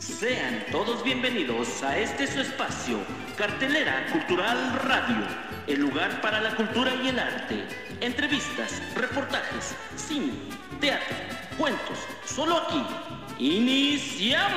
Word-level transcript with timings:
Sean 0.00 0.64
todos 0.72 1.04
bienvenidos 1.04 1.82
a 1.82 1.98
este 1.98 2.26
su 2.26 2.40
espacio, 2.40 2.96
Cartelera 3.36 4.06
Cultural 4.10 4.80
Radio, 4.82 5.26
el 5.66 5.78
lugar 5.78 6.22
para 6.22 6.40
la 6.40 6.56
cultura 6.56 6.94
y 7.04 7.08
el 7.08 7.18
arte. 7.18 7.66
Entrevistas, 8.00 8.80
reportajes, 8.94 9.74
cine, 9.96 10.32
teatro, 10.80 11.14
cuentos, 11.58 11.98
solo 12.24 12.56
aquí. 12.56 12.82
¡Iniciamos! 13.38 14.54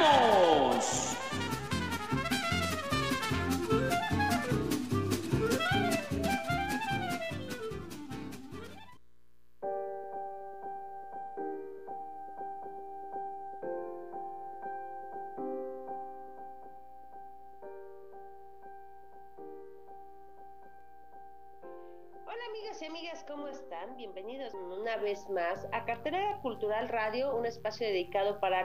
Bienvenidos 23.92 24.54
una 24.54 24.96
vez 24.98 25.30
más 25.30 25.68
a 25.74 25.84
Cartera 25.84 26.40
Cultural 26.42 26.88
Radio, 26.88 27.36
un 27.36 27.46
espacio 27.46 27.86
dedicado 27.86 28.40
para 28.40 28.62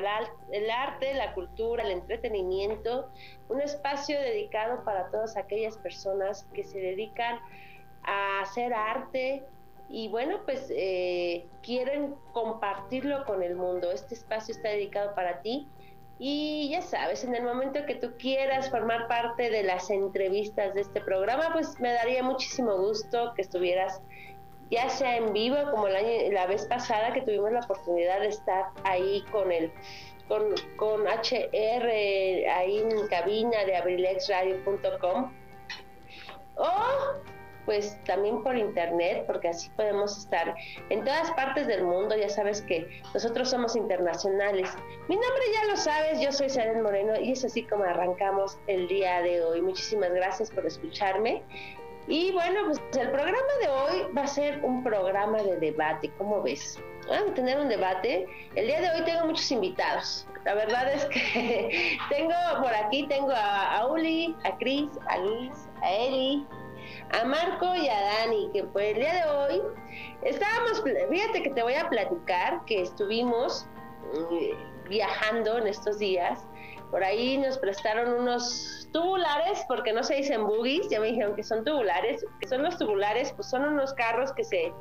el 0.53 0.71
arte, 0.71 1.13
la 1.15 1.35
cultura, 1.35 1.83
el 1.83 1.91
entretenimiento, 1.91 3.11
un 3.49 3.61
espacio 3.61 4.19
dedicado 4.19 4.85
para 4.85 5.11
todas 5.11 5.37
aquellas 5.37 5.77
personas 5.79 6.47
que 6.55 6.63
se 6.63 6.79
dedican 6.79 7.41
a 8.05 8.43
hacer 8.43 8.73
arte 8.73 9.43
y 9.89 10.09
bueno, 10.09 10.41
pues 10.45 10.71
eh, 10.71 11.47
quieren 11.63 12.15
compartirlo 12.33 13.25
con 13.25 13.43
el 13.43 13.57
mundo. 13.57 13.91
Este 13.91 14.15
espacio 14.15 14.55
está 14.55 14.69
dedicado 14.69 15.15
para 15.15 15.43
ti. 15.43 15.67
Y 16.21 16.69
ya 16.71 16.83
sabes, 16.83 17.25
en 17.25 17.35
el 17.35 17.45
momento 17.45 17.85
que 17.87 17.95
tú 17.95 18.13
quieras 18.19 18.71
formar 18.71 19.07
parte 19.09 19.51
de 19.51 19.63
las 19.63 19.89
entrevistas 19.91 20.75
de 20.75 20.81
este 20.81 21.01
programa, 21.01 21.51
pues 21.53 21.79
me 21.81 21.93
daría 21.93 22.23
muchísimo 22.23 22.77
gusto 22.77 23.33
que 23.35 23.43
estuvieras 23.43 24.03
ya 24.71 24.89
sea 24.89 25.17
en 25.17 25.33
vivo 25.33 25.57
como 25.71 25.89
la, 25.89 26.47
vez 26.47 26.67
pasada 26.67 27.13
que 27.13 27.23
tuvimos 27.23 27.53
la 27.53 27.61
oportunidad 27.61 28.21
de 28.21 28.29
estar 28.29 28.67
ahí 28.85 29.25
con 29.31 29.51
el 29.51 29.73
con, 30.29 30.55
con 30.77 31.07
HR 31.07 31.89
ahí 32.51 32.79
en 32.79 33.09
cabina 33.09 33.65
de 33.65 33.77
abrilexradio.com 33.77 35.33
o 36.57 36.71
pues 37.69 38.03
también 38.05 38.43
por 38.43 38.57
internet, 38.57 39.25
porque 39.27 39.49
así 39.49 39.69
podemos 39.77 40.17
estar 40.17 40.55
en 40.89 41.05
todas 41.05 41.31
partes 41.33 41.67
del 41.67 41.85
mundo. 41.85 42.17
Ya 42.17 42.31
sabes 42.31 42.63
que 42.63 43.03
nosotros 43.13 43.51
somos 43.51 43.77
internacionales. 43.77 44.75
Mi 45.07 45.17
nombre 45.17 45.43
ya 45.53 45.67
lo 45.67 45.77
sabes, 45.77 46.19
yo 46.19 46.33
soy 46.33 46.49
Saren 46.49 46.83
Moreno 46.83 47.21
y 47.21 47.33
es 47.33 47.45
así 47.45 47.65
como 47.65 47.85
arrancamos 47.85 48.59
el 48.69 48.89
día 48.89 49.21
de 49.21 49.43
hoy. 49.43 49.61
Muchísimas 49.61 50.11
gracias 50.15 50.51
por 50.51 50.65
escucharme 50.65 51.43
y 52.09 52.33
bueno, 52.33 52.61
pues 52.67 52.81
el 52.99 53.11
programa 53.11 53.39
de 53.61 53.69
hoy 53.69 54.13
va 54.17 54.23
a 54.23 54.27
ser 54.27 54.65
un 54.65 54.83
programa 54.83 55.43
de 55.43 55.59
debate, 55.59 56.11
¿cómo 56.17 56.43
ves? 56.43 56.81
Vamos 57.07 57.33
a 57.33 57.35
tener 57.35 57.59
un 57.59 57.69
debate. 57.69 58.27
El 58.55 58.67
día 58.67 58.81
de 58.81 58.91
hoy 58.91 59.05
tengo 59.05 59.27
muchos 59.27 59.51
invitados. 59.51 60.27
La 60.47 60.55
verdad 60.55 60.91
es 60.91 61.05
que 61.07 61.99
tengo 62.09 62.33
por 62.63 62.75
aquí, 62.75 63.07
tengo 63.09 63.31
a, 63.35 63.87
Uli, 63.91 64.35
a 64.45 64.57
Cris, 64.57 64.89
a 65.07 65.19
Luis, 65.19 65.69
a 65.83 65.93
Eli, 65.93 66.47
a 67.13 67.25
Marco 67.27 67.75
y 67.75 67.89
a 67.89 68.01
Dani, 68.01 68.51
que 68.55 68.65
pues 68.65 68.95
el 68.95 69.03
día 69.03 69.13
de 69.13 69.31
hoy 69.31 69.63
estábamos, 70.23 70.83
fíjate 71.11 71.43
que 71.43 71.51
te 71.51 71.63
voy 71.63 71.75
a 71.75 71.91
platicar 71.91 72.65
que 72.65 72.81
estuvimos 72.83 73.67
mm, 74.15 74.89
viajando 74.89 75.59
en 75.59 75.67
estos 75.67 75.99
días. 75.99 76.48
Por 76.91 77.05
ahí 77.05 77.37
nos 77.39 77.59
prestaron 77.59 78.21
unos 78.21 78.89
tubulares, 78.93 79.65
porque 79.69 79.93
no 79.93 80.03
se 80.03 80.17
dicen 80.17 80.47
buggies, 80.47 80.89
ya 80.89 81.01
me 81.01 81.09
dijeron 81.09 81.37
que 81.37 81.43
son 81.43 81.65
tubulares, 81.65 82.25
que 82.41 82.49
son 82.49 82.63
los 82.63 82.79
tubulares, 82.79 83.33
pues 83.33 83.49
son 83.51 83.65
unos 83.65 83.93
carros 83.95 84.33
que 84.33 84.45
se, 84.45 84.73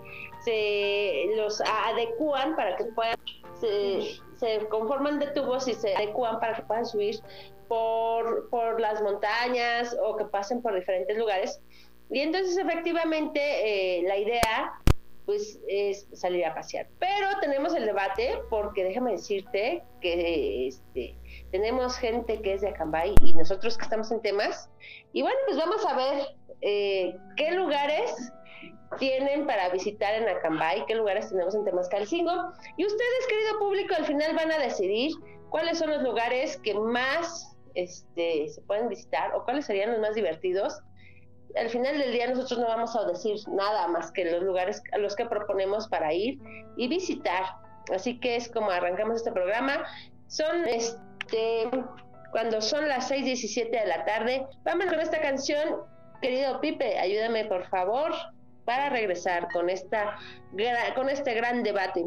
se 0.43 1.25
los 1.35 1.61
adecúan 1.61 2.55
para 2.55 2.77
que 2.77 2.85
puedan, 2.85 3.17
se, 3.59 4.65
conforman 4.69 5.19
de 5.19 5.27
tubos 5.27 5.67
y 5.67 5.73
se 5.73 5.95
adecúan 5.95 6.39
para 6.39 6.55
que 6.55 6.61
puedan 6.63 6.85
subir 6.85 7.19
por, 7.67 8.49
por 8.49 8.79
las 8.79 9.01
montañas 9.01 9.95
o 10.01 10.15
que 10.15 10.25
pasen 10.25 10.61
por 10.61 10.73
diferentes 10.73 11.17
lugares. 11.17 11.59
Y 12.09 12.21
entonces 12.21 12.57
efectivamente 12.57 13.99
eh, 13.99 14.03
la 14.07 14.17
idea 14.17 14.79
pues 15.27 15.59
es 15.67 16.07
salir 16.13 16.45
a 16.45 16.55
pasear. 16.55 16.87
Pero 16.99 17.27
tenemos 17.41 17.75
el 17.75 17.85
debate 17.85 18.39
porque 18.49 18.85
déjame 18.85 19.11
decirte 19.11 19.83
que 19.99 20.69
este, 20.69 21.17
tenemos 21.51 21.97
gente 21.97 22.41
que 22.41 22.53
es 22.53 22.61
de 22.61 22.69
Acambay 22.69 23.15
y 23.23 23.33
nosotros 23.33 23.77
que 23.77 23.83
estamos 23.83 24.11
en 24.11 24.21
temas. 24.21 24.69
Y 25.13 25.21
bueno, 25.21 25.37
pues 25.45 25.57
vamos 25.57 25.85
a 25.85 25.95
ver 25.95 26.27
eh, 26.61 27.17
qué 27.35 27.51
lugares 27.51 28.31
tienen 28.99 29.45
para 29.45 29.69
visitar 29.69 30.13
en 30.15 30.27
Acambay, 30.27 30.85
qué 30.87 30.95
lugares 30.95 31.29
tenemos 31.29 31.55
en 31.55 31.65
Temascalcingo. 31.65 32.31
Y 32.77 32.85
ustedes, 32.85 33.27
querido 33.29 33.59
público, 33.59 33.95
al 33.95 34.05
final 34.05 34.35
van 34.35 34.51
a 34.51 34.57
decidir 34.57 35.13
cuáles 35.49 35.77
son 35.77 35.89
los 35.89 36.01
lugares 36.01 36.57
que 36.57 36.73
más 36.73 37.55
este, 37.75 38.47
se 38.49 38.61
pueden 38.61 38.89
visitar 38.89 39.33
o 39.35 39.43
cuáles 39.43 39.65
serían 39.65 39.91
los 39.91 39.99
más 39.99 40.15
divertidos. 40.15 40.81
Al 41.55 41.69
final 41.69 41.97
del 41.97 42.11
día 42.11 42.27
nosotros 42.27 42.59
no 42.59 42.67
vamos 42.67 42.95
a 42.95 43.05
decir 43.05 43.37
nada 43.49 43.87
más 43.87 44.11
que 44.11 44.25
los 44.25 44.43
lugares 44.43 44.81
a 44.91 44.97
los 44.97 45.15
que 45.15 45.25
proponemos 45.25 45.87
para 45.87 46.13
ir 46.13 46.39
y 46.75 46.87
visitar. 46.87 47.43
Así 47.93 48.19
que 48.19 48.35
es 48.35 48.49
como 48.49 48.69
arrancamos 48.69 49.17
este 49.17 49.31
programa. 49.31 49.85
Son 50.27 50.67
este, 51.27 51.69
cuando 52.31 52.61
son 52.61 52.87
las 52.87 53.09
6:17 53.09 53.69
de 53.69 53.85
la 53.85 54.05
tarde. 54.05 54.45
Vamos 54.63 54.85
con 54.85 54.99
esta 54.99 55.19
canción, 55.21 55.81
querido 56.21 56.59
Pipe, 56.61 56.97
ayúdame 56.97 57.45
por 57.45 57.67
favor 57.69 58.13
para 58.65 58.89
regresar 58.89 59.47
con 59.51 59.69
esta 59.69 60.17
con 60.95 61.09
este 61.09 61.33
gran 61.33 61.63
debate. 61.63 62.05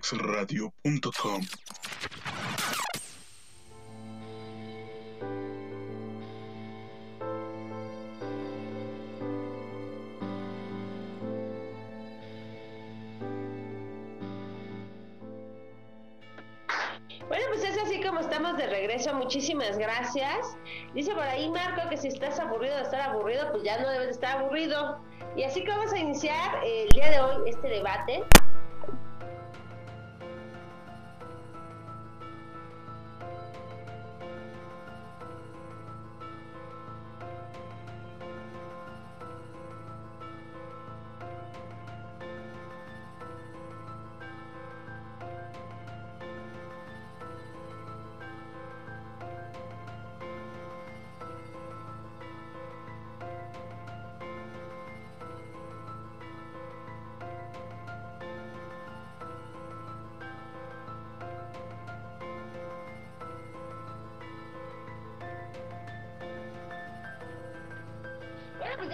abrilexradio.com. 0.00 1.42
Bueno, 17.28 17.44
pues 17.50 17.62
es 17.62 17.78
así 17.78 18.02
como 18.02 18.20
estamos 18.20 18.56
de 18.56 18.66
regreso. 18.66 19.14
Muchísimas 19.14 19.78
gracias. 19.78 20.56
Dice 20.94 21.12
por 21.14 21.22
ahí 21.22 21.48
Marco 21.48 21.88
que 21.88 21.96
si 21.96 22.08
estás 22.08 22.40
aburrido 22.40 22.76
de 22.76 22.82
estar 22.82 23.00
aburrido, 23.00 23.50
pues 23.52 23.62
ya 23.62 23.80
no 23.80 23.88
debes 23.88 24.06
de 24.06 24.12
estar 24.12 24.38
aburrido. 24.38 25.00
Y 25.36 25.44
así 25.44 25.62
que 25.62 25.70
vamos 25.70 25.92
a 25.92 25.98
iniciar 25.98 26.60
el 26.64 26.88
día 26.88 27.10
de 27.10 27.20
hoy 27.20 27.50
este 27.50 27.68
debate. 27.68 28.24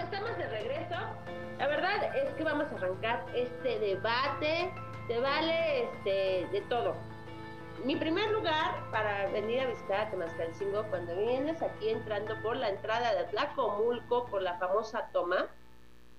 Estamos 0.07 0.39
de 0.39 0.47
regreso. 0.47 0.95
La 1.59 1.67
verdad 1.67 2.17
es 2.17 2.33
que 2.35 2.45
vamos 2.45 2.67
a 2.71 2.77
arrancar 2.77 3.27
este 3.35 3.79
debate. 3.81 4.73
Te 5.09 5.19
vale 5.19 5.85
este, 5.85 6.47
de 6.53 6.61
todo. 6.69 6.95
Mi 7.85 7.97
primer 7.97 8.31
lugar 8.31 8.89
para 8.91 9.27
venir 9.31 9.61
a 9.61 9.67
visitar 9.67 10.07
a 10.07 10.11
Temascalcingo, 10.11 10.85
cuando 10.91 11.15
vienes 11.17 11.61
aquí 11.61 11.91
entrando 11.91 12.41
por 12.43 12.57
la 12.57 12.71
entrada 12.71 13.13
de 13.15 13.21
Atlacomulco, 13.21 14.27
por 14.27 14.43
la 14.43 14.57
famosa 14.59 15.11
toma, 15.13 15.49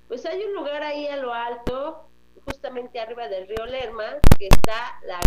pues 0.08 0.26
hay 0.26 0.44
un 0.44 0.54
lugar 0.54 0.84
ahí 0.84 1.08
a 1.08 1.18
lo 1.18 1.34
alto, 1.34 2.08
justamente 2.46 3.00
arriba 3.00 3.28
del 3.28 3.48
río 3.48 3.66
Lerma, 3.66 4.18
que 4.38 4.48
está 4.48 5.00
la 5.06 5.20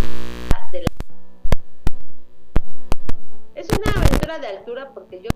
de 0.71 0.83
la... 0.83 0.87
Es 3.55 3.69
una 3.71 3.93
aventura 3.93 4.39
de 4.39 4.47
altura 4.47 4.91
porque 4.95 5.21
yo 5.23 5.31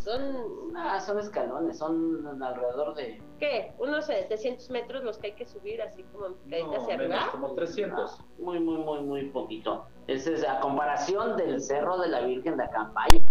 son, 0.00 0.20
Ah, 0.76 0.98
son 1.00 1.18
escalones, 1.18 1.78
son 1.78 2.42
alrededor 2.42 2.94
de... 2.94 3.22
¿qué? 3.38 3.72
Unos 3.78 4.06
700 4.06 4.70
metros 4.70 5.04
los 5.04 5.18
que 5.18 5.28
hay 5.28 5.32
que 5.34 5.46
subir 5.46 5.80
así 5.82 6.02
como 6.04 6.26
en 6.26 6.34
picadita 6.34 6.76
hacia 6.78 6.96
menos, 6.96 7.16
arriba. 7.18 7.32
como 7.32 7.54
300. 7.54 8.18
Ah, 8.18 8.24
Muy, 8.38 8.60
muy, 8.60 8.78
muy, 8.78 9.00
muy 9.02 9.24
poquito. 9.30 9.84
Esa 10.06 10.30
es 10.30 10.46
a 10.48 10.60
comparación 10.60 11.36
del 11.36 11.60
Cerro 11.60 11.98
de 11.98 12.08
la 12.08 12.20
Virgen 12.20 12.56
de 12.56 12.64
Acambay. 12.64 13.22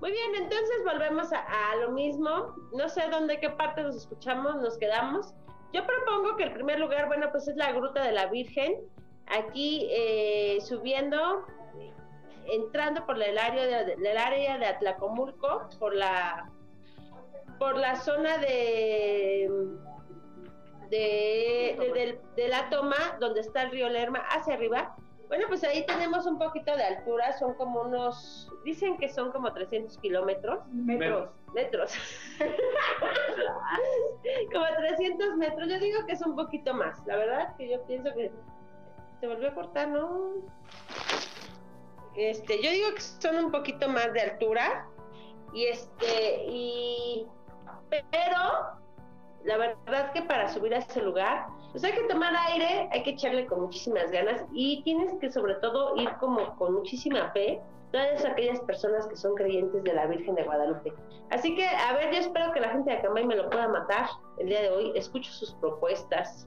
Muy 0.00 0.12
bien, 0.12 0.34
entonces 0.36 0.84
volvemos 0.84 1.32
a, 1.32 1.76
lo 1.80 1.90
mismo. 1.90 2.54
No 2.72 2.88
sé 2.88 3.08
dónde, 3.10 3.40
qué 3.40 3.50
parte 3.50 3.82
nos 3.82 3.96
escuchamos, 3.96 4.56
nos 4.56 4.78
quedamos. 4.78 5.34
Yo 5.72 5.84
propongo 5.84 6.36
que 6.36 6.44
el 6.44 6.52
primer 6.52 6.78
lugar, 6.78 7.08
bueno, 7.08 7.28
pues 7.32 7.48
es 7.48 7.56
la 7.56 7.72
Gruta 7.72 8.04
de 8.04 8.12
la 8.12 8.26
Virgen. 8.26 8.76
Aquí 9.26 9.88
eh, 9.90 10.58
subiendo, 10.60 11.44
entrando 12.46 13.04
por 13.06 13.20
el 13.20 13.36
área 13.36 13.84
de, 13.84 14.66
Atlacomulco, 14.66 15.68
por 15.78 15.94
la 15.94 16.50
por 17.58 17.76
la 17.76 17.96
zona 17.96 18.38
de 18.38 19.50
de, 20.90 22.20
de 22.36 22.48
la 22.48 22.70
toma 22.70 22.96
donde 23.18 23.40
está 23.40 23.62
el 23.62 23.72
río 23.72 23.88
Lerma 23.88 24.20
hacia 24.20 24.54
arriba. 24.54 24.96
Bueno, 25.28 25.44
pues 25.48 25.62
ahí 25.62 25.84
tenemos 25.84 26.26
un 26.26 26.38
poquito 26.38 26.74
de 26.74 26.82
altura, 26.82 27.36
son 27.38 27.52
como 27.54 27.82
unos, 27.82 28.50
dicen 28.64 28.96
que 28.96 29.10
son 29.10 29.30
como 29.30 29.52
300 29.52 29.98
kilómetros, 29.98 30.66
metros, 30.72 31.28
metros, 31.52 31.92
como 34.52 34.64
300 34.78 35.36
metros, 35.36 35.68
yo 35.68 35.78
digo 35.78 36.06
que 36.06 36.12
es 36.12 36.22
un 36.22 36.34
poquito 36.34 36.72
más, 36.72 37.06
la 37.06 37.16
verdad 37.16 37.54
que 37.56 37.68
yo 37.68 37.84
pienso 37.84 38.12
que 38.14 38.32
se 39.20 39.26
volvió 39.26 39.48
a 39.48 39.54
cortar, 39.54 39.88
¿no? 39.88 40.32
Este, 42.16 42.62
yo 42.62 42.70
digo 42.70 42.94
que 42.94 43.02
son 43.02 43.36
un 43.36 43.52
poquito 43.52 43.86
más 43.86 44.10
de 44.14 44.22
altura, 44.22 44.88
y 45.52 45.66
este, 45.66 46.46
y, 46.46 47.26
pero 47.90 48.78
la 49.44 49.58
verdad 49.58 50.10
que 50.12 50.22
para 50.22 50.48
subir 50.48 50.74
a 50.74 50.78
ese 50.78 51.02
lugar, 51.02 51.48
pues 51.72 51.84
hay 51.84 51.92
que 51.92 52.04
tomar 52.04 52.34
aire, 52.50 52.88
hay 52.92 53.02
que 53.02 53.10
echarle 53.10 53.46
con 53.46 53.60
muchísimas 53.60 54.10
ganas 54.10 54.42
y 54.52 54.82
tienes 54.82 55.12
que 55.20 55.30
sobre 55.30 55.54
todo 55.56 55.96
ir 55.96 56.10
como 56.18 56.56
con 56.56 56.74
muchísima 56.74 57.30
fe, 57.32 57.60
todas 57.92 58.24
aquellas 58.24 58.60
personas 58.60 59.06
que 59.06 59.16
son 59.16 59.34
creyentes 59.34 59.82
de 59.84 59.92
la 59.92 60.06
Virgen 60.06 60.34
de 60.34 60.44
Guadalupe. 60.44 60.92
Así 61.30 61.54
que, 61.54 61.66
a 61.66 61.92
ver, 61.94 62.12
yo 62.12 62.20
espero 62.20 62.52
que 62.52 62.60
la 62.60 62.70
gente 62.70 62.90
de 62.90 62.96
Acambay 62.96 63.26
me 63.26 63.36
lo 63.36 63.50
pueda 63.50 63.68
matar 63.68 64.08
el 64.38 64.48
día 64.48 64.62
de 64.62 64.70
hoy, 64.70 64.92
escucho 64.94 65.30
sus 65.30 65.52
propuestas. 65.54 66.46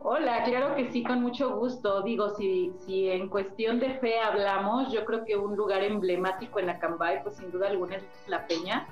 Hola, 0.00 0.44
claro 0.44 0.76
que 0.76 0.90
sí, 0.92 1.02
con 1.02 1.22
mucho 1.22 1.56
gusto. 1.56 2.02
Digo, 2.02 2.30
si, 2.30 2.72
si 2.86 3.10
en 3.10 3.28
cuestión 3.28 3.80
de 3.80 3.94
fe 3.94 4.18
hablamos, 4.20 4.92
yo 4.92 5.04
creo 5.04 5.24
que 5.24 5.36
un 5.36 5.56
lugar 5.56 5.82
emblemático 5.82 6.60
en 6.60 6.70
Acambay, 6.70 7.22
pues 7.24 7.36
sin 7.36 7.50
duda 7.50 7.68
alguna 7.68 7.96
es 7.96 8.04
la 8.28 8.46
Peña, 8.46 8.86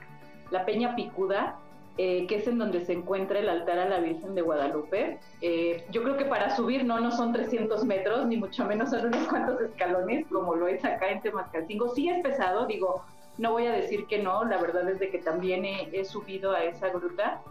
la 0.50 0.64
Peña 0.64 0.96
Picuda, 0.96 1.61
eh, 1.98 2.26
que 2.26 2.36
es 2.36 2.46
en 2.46 2.58
donde 2.58 2.84
se 2.84 2.92
encuentra 2.92 3.38
el 3.38 3.48
altar 3.48 3.78
a 3.78 3.88
la 3.88 4.00
Virgen 4.00 4.34
de 4.34 4.42
Guadalupe. 4.42 5.18
Eh, 5.40 5.84
yo 5.90 6.02
creo 6.02 6.16
que 6.16 6.26
para 6.26 6.54
subir 6.54 6.84
no, 6.84 7.00
no 7.00 7.10
son 7.10 7.32
300 7.32 7.84
metros, 7.84 8.26
ni 8.26 8.36
mucho 8.36 8.64
menos 8.66 8.90
son 8.90 9.06
unos 9.06 9.26
cuantos 9.28 9.60
escalones, 9.62 10.26
como 10.26 10.54
lo 10.54 10.68
es 10.68 10.84
acá 10.84 11.10
en 11.10 11.22
Temascalcingo. 11.22 11.88
Sí 11.94 12.08
es 12.08 12.22
pesado, 12.22 12.66
digo, 12.66 13.02
no 13.38 13.52
voy 13.52 13.66
a 13.66 13.72
decir 13.72 14.06
que 14.06 14.22
no, 14.22 14.44
la 14.44 14.58
verdad 14.60 14.88
es 14.88 14.98
de 14.98 15.10
que 15.10 15.18
también 15.18 15.64
he, 15.64 16.04
subido 16.04 16.52
a 16.52 16.64
esa 16.64 16.88
gruta 16.88 17.42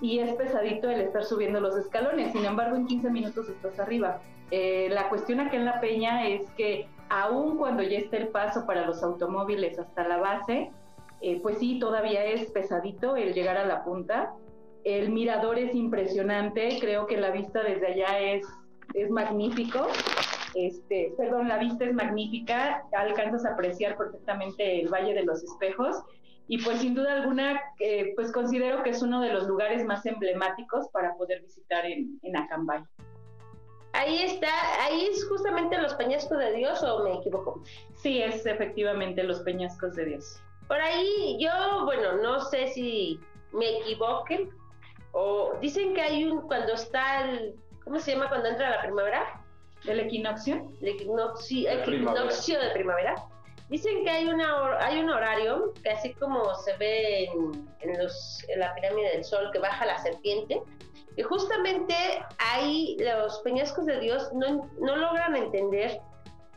y 0.00 0.20
es 0.20 0.32
pesadito 0.34 0.88
el 0.88 1.00
estar 1.00 1.24
subiendo 1.24 1.60
los 1.60 1.76
escalones, 1.76 2.32
sin 2.32 2.44
embargo 2.44 2.76
en 2.76 2.86
15 2.86 3.10
minutos 3.10 3.48
estás 3.48 3.78
arriba. 3.80 4.20
Eh, 4.50 4.88
la 4.90 5.08
cuestión 5.08 5.40
acá 5.40 5.56
en 5.56 5.64
La 5.64 5.80
Peña 5.80 6.26
es 6.26 6.48
que 6.56 6.88
aun 7.08 7.56
cuando 7.56 7.82
ya 7.82 7.98
está 7.98 8.16
el 8.16 8.28
paso 8.28 8.66
para 8.66 8.86
los 8.86 9.02
automóviles 9.02 9.78
hasta 9.78 10.06
la 10.06 10.18
base, 10.18 10.70
eh, 11.20 11.40
pues 11.42 11.58
sí, 11.58 11.78
todavía 11.78 12.24
es 12.24 12.50
pesadito 12.50 13.16
el 13.16 13.34
llegar 13.34 13.56
a 13.56 13.66
la 13.66 13.84
punta. 13.84 14.34
El 14.84 15.10
mirador 15.10 15.58
es 15.58 15.74
impresionante, 15.74 16.78
creo 16.80 17.06
que 17.06 17.16
la 17.16 17.30
vista 17.30 17.62
desde 17.62 17.88
allá 17.88 18.18
es, 18.20 18.46
es 18.94 19.10
magnífico. 19.10 19.88
Este, 20.54 21.12
perdón, 21.16 21.48
la 21.48 21.58
vista 21.58 21.84
es 21.84 21.94
magnífica, 21.94 22.84
alcanzas 22.92 23.44
a 23.44 23.52
apreciar 23.52 23.96
perfectamente 23.96 24.80
el 24.80 24.88
Valle 24.88 25.14
de 25.14 25.24
los 25.24 25.42
Espejos 25.42 26.02
y 26.46 26.62
pues 26.62 26.80
sin 26.80 26.94
duda 26.94 27.12
alguna, 27.12 27.60
eh, 27.78 28.12
pues 28.16 28.32
considero 28.32 28.82
que 28.82 28.90
es 28.90 29.02
uno 29.02 29.20
de 29.20 29.32
los 29.32 29.46
lugares 29.46 29.84
más 29.84 30.06
emblemáticos 30.06 30.88
para 30.88 31.14
poder 31.16 31.42
visitar 31.42 31.84
en, 31.84 32.18
en 32.22 32.36
Acambay. 32.36 32.82
Ahí 33.92 34.22
está, 34.22 34.48
ahí 34.82 35.08
es 35.10 35.28
justamente 35.28 35.76
los 35.78 35.94
peñascos 35.94 36.38
de 36.38 36.52
Dios 36.54 36.82
o 36.82 37.04
me 37.04 37.14
equivoco. 37.16 37.62
Sí, 37.94 38.22
es 38.22 38.46
efectivamente 38.46 39.22
los 39.24 39.40
peñascos 39.40 39.94
de 39.96 40.06
Dios. 40.06 40.40
Por 40.68 40.80
ahí 40.80 41.38
yo, 41.40 41.84
bueno, 41.84 42.16
no 42.22 42.40
sé 42.40 42.68
si 42.68 43.18
me 43.52 43.78
equivoque 43.78 44.48
o 45.12 45.54
dicen 45.60 45.94
que 45.94 46.02
hay 46.02 46.24
un 46.24 46.42
cuando 46.42 46.74
está 46.74 47.24
el, 47.24 47.54
¿cómo 47.82 47.98
se 47.98 48.12
llama 48.12 48.28
cuando 48.28 48.50
entra 48.50 48.70
la 48.70 48.82
primavera? 48.82 49.42
¿El 49.86 50.00
equinoccio? 50.00 50.70
El 50.82 50.88
equinoccio, 50.88 51.70
de 51.70 52.70
primavera. 52.72 53.14
Dicen 53.70 54.04
que 54.04 54.10
hay, 54.10 54.26
una, 54.26 54.78
hay 54.78 55.00
un 55.00 55.10
horario, 55.10 55.72
que 55.82 55.90
así 55.90 56.14
como 56.14 56.54
se 56.56 56.76
ve 56.78 57.24
en, 57.24 57.68
en, 57.80 58.02
los, 58.02 58.44
en 58.48 58.60
la 58.60 58.74
pirámide 58.74 59.10
del 59.10 59.24
sol, 59.24 59.50
que 59.52 59.58
baja 59.58 59.84
la 59.86 59.98
serpiente, 59.98 60.62
y 61.16 61.22
justamente 61.22 61.94
ahí 62.38 62.96
los 63.00 63.40
peñascos 63.40 63.86
de 63.86 63.98
Dios 64.00 64.32
no, 64.32 64.70
no 64.80 64.96
logran 64.96 65.36
entender 65.36 66.00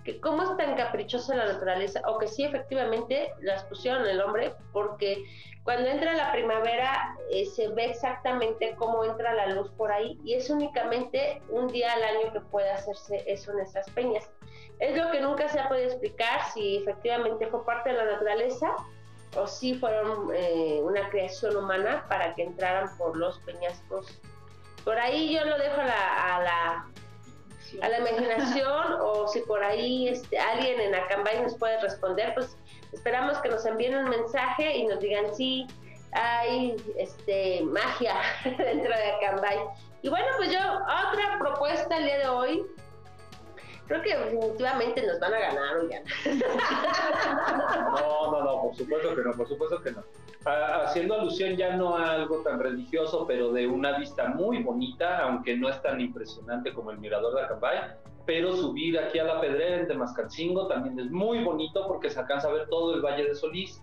que 0.04 0.20
cómo 0.20 0.44
es 0.44 0.58
tan 0.58 0.76
caprichosa 0.76 1.36
la 1.36 1.46
naturaleza, 1.46 2.02
o 2.08 2.18
que 2.18 2.28
sí 2.28 2.44
efectivamente 2.44 3.34
las 3.42 3.64
pusieron 3.66 4.06
el 4.06 4.22
hombre, 4.22 4.54
porque 4.74 5.24
cuando 5.64 5.90
entra 5.90 6.14
la 6.14 6.32
primavera 6.32 7.16
eh, 7.30 7.46
se 7.46 7.68
ve 7.70 7.86
exactamente 7.86 8.76
cómo 8.78 9.04
entra 9.04 9.34
la 9.34 9.48
luz 9.48 9.70
por 9.72 9.92
ahí 9.92 10.20
y 10.24 10.34
es 10.34 10.50
únicamente 10.50 11.42
un 11.50 11.68
día 11.68 11.94
al 11.94 12.04
año 12.04 12.34
que 12.34 12.42
puede 12.42 12.72
hacerse 12.72 13.24
eso 13.28 13.52
en 13.52 13.60
esas 13.60 13.88
peñas. 13.92 14.28
Es 14.80 14.98
lo 14.98 15.12
que 15.12 15.22
nunca 15.22 15.48
se 15.50 15.60
ha 15.60 15.70
podido 15.70 15.86
explicar 15.86 16.52
si 16.52 16.78
efectivamente 16.78 17.46
fue 17.48 17.64
parte 17.64 17.92
de 17.92 17.98
la 17.98 18.06
naturaleza 18.06 18.76
o 19.38 19.46
si 19.46 19.76
fueron 19.76 20.30
eh, 20.34 20.80
una 20.82 21.08
creación 21.10 21.56
humana 21.56 22.06
para 22.10 22.34
que 22.34 22.44
entraran 22.44 22.98
por 22.98 23.16
los 23.16 23.38
peñascos. 23.40 24.20
Por 24.84 24.98
ahí 24.98 25.34
yo 25.34 25.46
lo 25.46 25.60
dejo 25.60 25.80
a 25.80 25.86
la, 25.86 26.36
a 26.36 26.44
la, 26.44 26.88
a 27.84 27.90
la 27.90 28.00
imaginación 28.00 28.81
si 29.32 29.40
por 29.42 29.64
ahí 29.64 30.08
este, 30.10 30.38
alguien 30.38 30.80
en 30.80 30.96
Acambay 30.96 31.42
nos 31.42 31.56
puede 31.56 31.80
responder, 31.82 32.34
pues 32.34 32.56
Esperamos 32.92 33.38
que 33.40 33.50
nos 33.50 33.66
envíen 33.66 33.96
un 33.96 34.10
mensaje 34.10 34.78
y 34.78 34.86
nos 34.86 35.00
digan 35.00 35.34
si 35.34 35.66
hay 36.12 36.76
este, 36.98 37.64
magia 37.64 38.16
dentro 38.44 38.90
de 38.90 39.12
Acambay. 39.12 39.58
Y 40.02 40.10
bueno, 40.10 40.28
pues 40.38 40.52
yo, 40.52 40.60
otra 40.60 41.40
propuesta 41.40 41.98
el 41.98 42.06
día 42.06 42.20
de 42.20 42.28
hoy. 42.28 42.66
Creo 43.88 44.02
que 44.04 44.18
definitivamente 44.18 45.06
nos 45.06 45.20
van 45.20 45.34
a 45.34 45.40
ganar, 45.40 45.78
oigan. 45.78 46.04
No, 47.92 48.32
no, 48.32 48.44
no, 48.44 48.62
por 48.62 48.76
supuesto 48.76 49.16
que 49.16 49.22
no, 49.22 49.32
por 49.34 49.48
supuesto 49.48 49.82
que 49.82 49.92
no. 49.92 50.04
Haciendo 50.46 51.16
alusión 51.16 51.56
ya 51.56 51.76
no 51.76 51.98
a 51.98 52.14
algo 52.14 52.38
tan 52.38 52.60
religioso, 52.60 53.26
pero 53.28 53.52
de 53.52 53.68
una 53.68 53.98
vista 53.98 54.30
muy 54.30 54.64
bonita, 54.64 55.20
aunque 55.20 55.58
no 55.58 55.70
es 55.70 55.82
tan 55.82 56.00
impresionante 56.00 56.74
como 56.74 56.92
el 56.92 57.00
mirador 57.00 57.36
de 57.36 57.42
Acambay, 57.44 57.80
pero 58.26 58.56
subir 58.56 59.00
aquí 59.00 59.20
a 59.20 59.24
la 59.24 59.42
Pedrera 59.42 59.78
en 59.78 59.88
Temascalcingo 59.88 60.68
también 60.68 61.00
es 61.00 61.12
muy 61.12 61.44
bonito 61.44 61.88
porque 61.88 62.10
se 62.10 62.20
alcanza 62.20 62.48
a 62.48 62.52
ver 62.52 62.68
todo 62.70 62.96
el 62.96 63.02
Valle 63.02 63.26
de 63.26 63.36
Solís, 63.36 63.82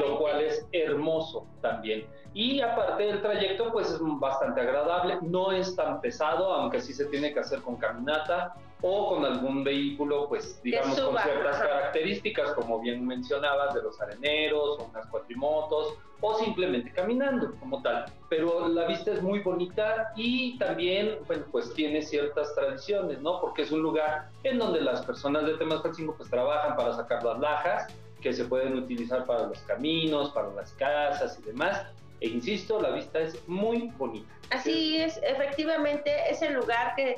lo 0.00 0.18
cual 0.18 0.40
es 0.40 0.66
hermoso 0.72 1.46
también. 1.60 2.06
Y 2.34 2.60
aparte 2.60 3.04
del 3.04 3.22
trayecto, 3.22 3.72
pues 3.72 3.90
es 3.90 3.98
bastante 4.00 4.60
agradable, 4.60 5.18
no 5.22 5.52
es 5.52 5.74
tan 5.74 6.00
pesado, 6.00 6.52
aunque 6.52 6.80
sí 6.80 6.92
se 6.92 7.06
tiene 7.06 7.32
que 7.32 7.40
hacer 7.40 7.62
con 7.62 7.76
caminata 7.76 8.54
o 8.82 9.08
con 9.08 9.24
algún 9.24 9.64
vehículo, 9.64 10.28
pues 10.28 10.62
digamos 10.62 11.00
con 11.00 11.16
ciertas 11.18 11.58
características, 11.58 12.52
como 12.52 12.80
bien 12.80 13.06
mencionabas, 13.06 13.74
de 13.74 13.82
los 13.82 14.00
areneros 14.00 14.78
o 14.78 14.84
unas 14.84 15.06
cuatrimotos, 15.06 15.94
o 16.20 16.38
simplemente 16.38 16.92
caminando 16.92 17.54
como 17.60 17.82
tal. 17.82 18.06
Pero 18.28 18.68
la 18.68 18.86
vista 18.86 19.12
es 19.12 19.22
muy 19.22 19.40
bonita 19.40 20.12
y 20.16 20.58
también, 20.58 21.18
bueno, 21.26 21.44
pues 21.50 21.72
tiene 21.74 22.02
ciertas 22.02 22.54
tradiciones, 22.54 23.20
¿no? 23.20 23.40
Porque 23.40 23.62
es 23.62 23.72
un 23.72 23.80
lugar 23.80 24.28
en 24.44 24.58
donde 24.58 24.80
las 24.80 25.04
personas 25.04 25.46
de 25.46 25.54
Temascalcingo 25.54 26.14
pues 26.16 26.30
trabajan 26.30 26.76
para 26.76 26.94
sacar 26.94 27.24
las 27.24 27.38
lajas 27.38 27.86
que 28.20 28.32
se 28.32 28.44
pueden 28.44 28.76
utilizar 28.76 29.26
para 29.26 29.46
los 29.46 29.58
caminos, 29.60 30.30
para 30.30 30.52
las 30.54 30.72
casas 30.72 31.38
y 31.40 31.42
demás. 31.42 31.86
E 32.20 32.28
insisto, 32.28 32.80
la 32.80 32.90
vista 32.90 33.20
es 33.20 33.48
muy 33.48 33.92
bonita. 33.96 34.28
Así 34.50 34.96
es, 34.96 35.20
efectivamente 35.22 36.10
es 36.28 36.42
el 36.42 36.54
lugar 36.54 36.94
que 36.96 37.16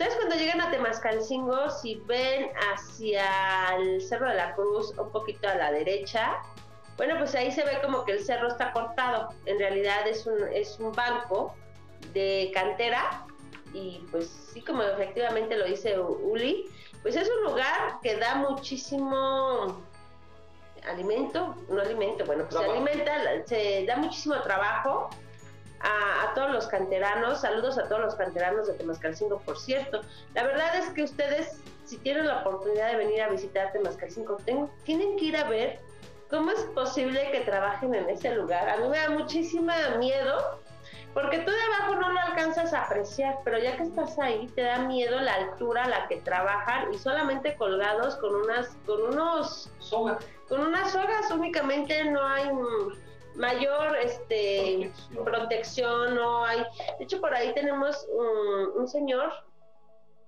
Ustedes 0.00 0.16
cuando 0.16 0.36
llegan 0.36 0.62
a 0.62 0.70
Temascalcingo, 0.70 1.68
si 1.68 1.96
ven 2.06 2.50
hacia 2.72 3.76
el 3.78 4.00
Cerro 4.00 4.30
de 4.30 4.34
la 4.34 4.54
Cruz, 4.54 4.94
un 4.96 5.12
poquito 5.12 5.46
a 5.46 5.54
la 5.56 5.70
derecha, 5.72 6.38
bueno, 6.96 7.18
pues 7.18 7.34
ahí 7.34 7.52
se 7.52 7.62
ve 7.64 7.82
como 7.84 8.06
que 8.06 8.12
el 8.12 8.24
cerro 8.24 8.48
está 8.48 8.72
cortado. 8.72 9.28
En 9.44 9.58
realidad 9.58 10.08
es 10.08 10.26
un, 10.26 10.38
es 10.54 10.80
un 10.80 10.92
banco 10.92 11.54
de 12.14 12.50
cantera 12.54 13.26
y 13.74 14.02
pues 14.10 14.30
sí, 14.54 14.62
como 14.62 14.82
efectivamente 14.84 15.54
lo 15.58 15.66
dice 15.66 16.00
Uli, 16.00 16.64
pues 17.02 17.14
es 17.14 17.28
un 17.28 17.50
lugar 17.50 17.98
que 18.02 18.16
da 18.16 18.36
muchísimo 18.36 19.84
alimento, 20.88 21.56
no 21.68 21.78
alimento, 21.78 22.24
bueno, 22.24 22.46
pues 22.48 22.58
se 22.58 22.70
alimenta, 22.70 23.12
se 23.44 23.84
da 23.84 23.96
muchísimo 23.96 24.40
trabajo 24.40 25.10
a, 25.80 26.32
todos 26.34 26.50
los 26.52 26.66
canteranos, 26.68 27.40
saludos 27.40 27.78
a 27.78 27.88
todos 27.88 28.02
los 28.02 28.14
canteranos 28.14 28.66
de 28.66 28.74
Temascalcingo, 28.74 29.38
por 29.40 29.58
cierto. 29.58 30.02
La 30.34 30.44
verdad 30.44 30.76
es 30.76 30.90
que 30.90 31.02
ustedes, 31.02 31.60
si 31.84 31.98
tienen 31.98 32.26
la 32.26 32.40
oportunidad 32.40 32.90
de 32.90 32.96
venir 32.96 33.22
a 33.22 33.28
visitar 33.28 33.72
Temascalcingo, 33.72 34.36
tienen 34.84 35.16
que 35.16 35.24
ir 35.24 35.36
a 35.36 35.44
ver 35.44 35.80
cómo 36.28 36.50
es 36.52 36.60
posible 36.74 37.30
que 37.32 37.40
trabajen 37.40 37.94
en 37.94 38.08
ese 38.08 38.34
lugar. 38.34 38.68
A 38.68 38.76
mí 38.76 38.88
me 38.88 38.98
da 38.98 39.10
muchísimo 39.10 39.72
miedo, 39.98 40.60
porque 41.12 41.38
tú 41.38 41.50
de 41.50 41.62
abajo 41.74 41.96
no 41.96 42.12
lo 42.12 42.20
alcanzas 42.20 42.72
a 42.72 42.84
apreciar, 42.84 43.38
pero 43.44 43.58
ya 43.58 43.76
que 43.76 43.82
estás 43.82 44.18
ahí, 44.18 44.46
te 44.54 44.62
da 44.62 44.78
miedo 44.78 45.18
la 45.20 45.34
altura 45.34 45.84
a 45.84 45.88
la 45.88 46.08
que 46.08 46.16
trabajan 46.16 46.94
y 46.94 46.98
solamente 46.98 47.56
colgados 47.56 48.16
con 48.16 48.34
unas, 48.34 48.68
con 48.86 49.02
unos 49.02 49.70
sogas. 49.78 50.24
Con 50.48 50.60
unas 50.60 50.92
sogas 50.92 51.30
únicamente 51.32 52.04
no 52.04 52.24
hay 52.24 52.48
mayor 53.40 53.96
este, 53.96 54.92
protección. 55.24 56.14
no 56.14 56.44
hay. 56.44 56.58
De 56.98 57.04
hecho, 57.04 57.20
por 57.20 57.34
ahí 57.34 57.52
tenemos 57.54 58.06
un, 58.76 58.86
señor, 58.86 59.32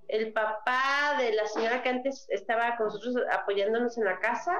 el 0.09 0.33
papá 0.33 1.16
de 1.19 1.33
la 1.33 1.47
señora 1.47 1.83
que 1.83 1.90
antes 1.90 2.26
estaba 2.31 2.76
con 2.76 2.87
nosotros 2.87 3.16
apoyándonos 3.31 3.97
en 3.99 4.04
la 4.04 4.19
casa. 4.19 4.59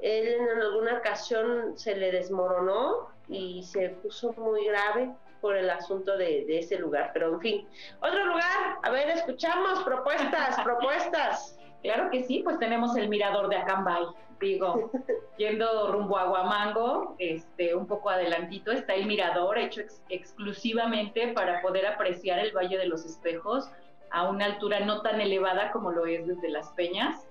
Él 0.00 0.26
en 0.26 0.60
alguna 0.60 0.98
ocasión 0.98 1.78
se 1.78 1.94
le 1.94 2.10
desmoronó 2.10 3.08
y 3.28 3.62
se 3.62 3.90
puso 3.90 4.32
muy 4.32 4.66
grave 4.66 5.12
por 5.40 5.56
el 5.56 5.70
asunto 5.70 6.16
de, 6.16 6.44
de 6.46 6.58
ese 6.58 6.78
lugar. 6.78 7.10
Pero 7.12 7.34
en 7.34 7.40
fin, 7.40 7.68
otro 8.00 8.24
lugar, 8.26 8.78
a 8.82 8.90
ver, 8.90 9.08
escuchamos 9.10 9.84
propuestas, 9.84 10.60
propuestas. 10.62 11.58
Claro 11.82 12.10
que 12.10 12.24
sí, 12.24 12.40
pues 12.42 12.58
tenemos 12.58 12.96
el 12.96 13.08
mirador 13.08 13.48
de 13.48 13.56
Acambay 13.56 14.04
digo, 14.40 14.90
yendo 15.36 15.92
rumbo 15.92 16.18
a 16.18 16.26
Guamango, 16.26 17.16
este, 17.18 17.74
un 17.74 17.86
poco 17.86 18.10
adelantito, 18.10 18.72
está 18.72 18.94
el 18.94 19.06
mirador 19.06 19.58
hecho 19.58 19.82
exclusivamente 20.08 21.28
para 21.28 21.62
poder 21.62 21.86
apreciar 21.86 22.38
el 22.38 22.52
Valle 22.52 22.78
de 22.78 22.86
los 22.86 23.04
Espejos 23.04 23.68
a 24.10 24.28
una 24.28 24.44
altura 24.46 24.80
no 24.80 25.02
tan 25.02 25.20
elevada 25.20 25.72
como 25.72 25.90
lo 25.90 26.06
es 26.06 26.26
desde 26.26 26.48
Las 26.48 26.70
Peñas. 26.70 27.26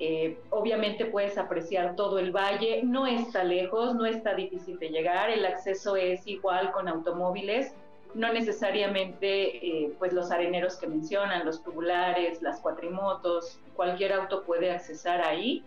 Eh, 0.00 0.38
obviamente 0.50 1.06
puedes 1.06 1.36
apreciar 1.36 1.96
todo 1.96 2.20
el 2.20 2.30
valle, 2.30 2.82
no 2.84 3.08
está 3.08 3.42
lejos, 3.42 3.96
no 3.96 4.06
está 4.06 4.34
difícil 4.34 4.78
de 4.78 4.90
llegar, 4.90 5.28
el 5.28 5.44
acceso 5.44 5.96
es 5.96 6.24
igual 6.28 6.70
con 6.70 6.86
automóviles, 6.86 7.74
no 8.14 8.32
necesariamente 8.32 9.56
eh, 9.56 9.92
pues 9.98 10.12
los 10.12 10.30
areneros 10.30 10.76
que 10.76 10.86
mencionan, 10.86 11.44
los 11.44 11.64
tubulares, 11.64 12.40
las 12.42 12.60
cuatrimotos, 12.60 13.58
cualquier 13.74 14.12
auto 14.12 14.44
puede 14.44 14.70
accesar 14.70 15.20
ahí 15.20 15.64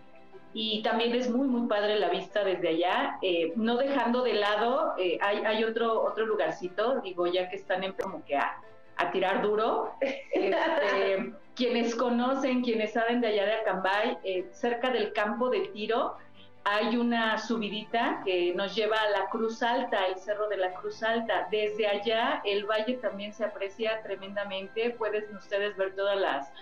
y 0.54 0.82
también 0.82 1.14
es 1.14 1.30
muy, 1.30 1.48
muy 1.48 1.66
padre 1.66 1.98
la 1.98 2.10
vista 2.10 2.44
desde 2.44 2.68
allá, 2.68 3.18
eh, 3.22 3.52
no 3.56 3.76
dejando 3.76 4.22
de 4.22 4.34
lado, 4.34 4.94
eh, 4.98 5.18
hay, 5.20 5.38
hay, 5.38 5.64
otro, 5.64 6.02
otro 6.02 6.26
lugarcito, 6.26 7.00
digo, 7.00 7.26
ya 7.26 7.48
que 7.48 7.56
están 7.56 7.84
en 7.84 7.92
como 7.92 8.24
que 8.24 8.36
a, 8.36 8.60
a 8.96 9.10
tirar 9.10 9.42
duro, 9.42 9.92
este, 10.00 11.32
quienes 11.54 11.94
conocen, 11.94 12.62
quienes 12.62 12.92
saben 12.92 13.20
de 13.20 13.28
allá 13.28 13.46
de 13.46 13.52
Acambay, 13.54 14.18
eh, 14.24 14.48
cerca 14.52 14.90
del 14.90 15.12
campo 15.12 15.48
de 15.48 15.60
tiro, 15.68 16.16
hay 16.64 16.96
una 16.96 17.38
subidita 17.38 18.22
que 18.24 18.54
nos 18.54 18.76
lleva 18.76 18.96
a 18.96 19.10
la 19.10 19.28
Cruz 19.30 19.62
Alta, 19.64 20.06
el 20.06 20.16
Cerro 20.16 20.48
de 20.48 20.58
la 20.58 20.72
Cruz 20.74 21.02
Alta. 21.02 21.48
Desde 21.50 21.88
allá 21.88 22.40
el 22.44 22.66
valle 22.66 22.98
también 22.98 23.32
se 23.32 23.44
aprecia 23.44 24.00
tremendamente. 24.02 24.90
Pueden 24.90 25.34
ustedes 25.34 25.76
ver 25.76 25.96
todas 25.96 26.20
las 26.20 26.52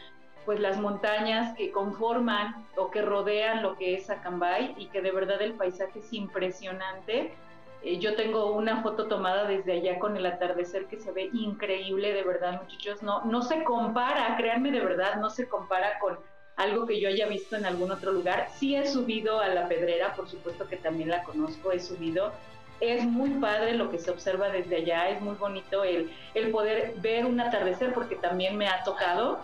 pues 0.44 0.60
las 0.60 0.78
montañas 0.78 1.56
que 1.56 1.70
conforman 1.70 2.66
o 2.76 2.90
que 2.90 3.02
rodean 3.02 3.62
lo 3.62 3.76
que 3.76 3.94
es 3.94 4.08
Acambay 4.10 4.74
y 4.76 4.86
que 4.86 5.02
de 5.02 5.12
verdad 5.12 5.40
el 5.42 5.54
paisaje 5.54 5.98
es 5.98 6.12
impresionante. 6.12 7.34
Eh, 7.82 7.98
yo 7.98 8.14
tengo 8.14 8.52
una 8.52 8.82
foto 8.82 9.06
tomada 9.06 9.44
desde 9.46 9.72
allá 9.72 9.98
con 9.98 10.16
el 10.16 10.26
atardecer 10.26 10.86
que 10.86 10.98
se 10.98 11.12
ve 11.12 11.30
increíble, 11.32 12.12
de 12.12 12.22
verdad, 12.22 12.62
muchachos. 12.62 13.02
No, 13.02 13.24
no 13.24 13.42
se 13.42 13.64
compara, 13.64 14.36
créanme 14.36 14.70
de 14.70 14.80
verdad, 14.80 15.16
no 15.16 15.30
se 15.30 15.48
compara 15.48 15.98
con 15.98 16.18
algo 16.56 16.86
que 16.86 17.00
yo 17.00 17.08
haya 17.08 17.26
visto 17.26 17.56
en 17.56 17.64
algún 17.64 17.90
otro 17.90 18.12
lugar. 18.12 18.48
Sí 18.54 18.76
he 18.76 18.86
subido 18.86 19.40
a 19.40 19.48
la 19.48 19.68
pedrera, 19.68 20.14
por 20.14 20.28
supuesto 20.28 20.68
que 20.68 20.76
también 20.76 21.08
la 21.08 21.22
conozco, 21.22 21.72
he 21.72 21.80
subido. 21.80 22.32
Es 22.80 23.04
muy 23.04 23.30
padre 23.30 23.74
lo 23.74 23.90
que 23.90 23.98
se 23.98 24.10
observa 24.10 24.48
desde 24.48 24.76
allá, 24.76 25.10
es 25.10 25.20
muy 25.20 25.34
bonito 25.34 25.84
el, 25.84 26.10
el 26.34 26.50
poder 26.50 26.94
ver 26.98 27.26
un 27.26 27.38
atardecer 27.38 27.92
porque 27.92 28.16
también 28.16 28.56
me 28.56 28.68
ha 28.68 28.82
tocado 28.84 29.40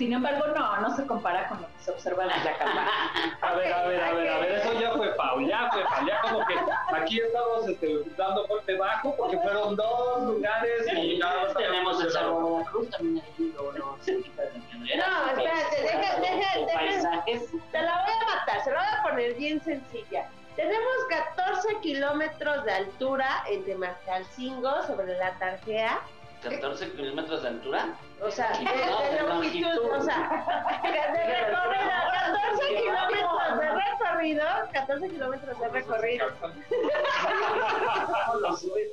sin 0.00 0.14
embargo, 0.14 0.46
no, 0.56 0.78
no 0.78 0.96
se 0.96 1.06
compara 1.06 1.46
con 1.46 1.60
lo 1.60 1.66
que 1.66 1.84
se 1.84 1.90
observa 1.90 2.22
en 2.22 2.28
la 2.30 2.56
cámara. 2.56 2.90
A 3.42 3.54
ver, 3.54 3.70
a 3.70 3.86
ver, 3.86 4.02
a 4.02 4.12
ver, 4.14 4.28
a 4.30 4.38
ver, 4.38 4.52
eso 4.52 4.80
ya 4.80 4.92
fue 4.92 5.14
Pau, 5.14 5.40
ya 5.42 5.68
fue 5.70 5.82
Pau, 5.82 6.06
ya 6.06 6.20
como 6.22 6.46
que 6.46 6.54
aquí 6.96 7.20
estamos 7.20 7.68
este, 7.68 7.98
dando 8.16 8.46
golpe 8.46 8.78
bajo 8.78 9.14
porque 9.14 9.36
fueron 9.38 9.76
dos 9.76 10.22
lugares 10.22 10.86
y 10.94 11.18
ya 11.18 11.52
tenemos 11.54 12.02
el 12.02 12.10
Cerro 12.12 12.42
de 12.42 12.58
la 12.60 12.70
Cruz 12.70 12.90
también 12.90 13.24
ahí, 13.26 13.54
no, 13.54 13.72
no, 13.72 13.98
espérate, 13.98 15.82
deja, 15.82 16.20
deja, 16.20 17.24
deja, 17.26 17.52
te 17.70 17.82
la 17.82 18.02
voy 18.02 18.12
a 18.12 18.36
matar, 18.36 18.64
se 18.64 18.70
la 18.70 18.78
voy 18.78 18.98
a 18.98 19.02
poner 19.02 19.34
bien 19.34 19.62
sencilla. 19.62 20.28
Tenemos 20.56 20.94
14 21.10 21.76
kilómetros 21.82 22.64
de 22.64 22.72
altura 22.72 23.44
en 23.50 23.64
Temascalcingo 23.66 24.82
sobre 24.86 25.18
la 25.18 25.32
Tarjea. 25.38 26.00
14 26.42 26.92
kilómetros 26.92 27.42
de 27.42 27.48
altura. 27.48 27.88
O 28.22 28.30
sea, 28.30 28.50
de, 28.50 28.64
No, 28.86 29.02
de 29.02 29.10
de 29.10 29.22
longitud, 29.22 29.68
longitud. 29.68 29.96
o 29.96 30.00
sea, 30.02 30.80
de 30.82 30.90
recorrido, 30.90 31.64
14 31.92 32.68
kilómetros 32.68 33.58
de 33.60 33.68
recorrido, 33.68 34.46
14 34.72 35.08
kilómetros 35.08 35.58
de 35.60 35.68
recorrido. 35.68 36.26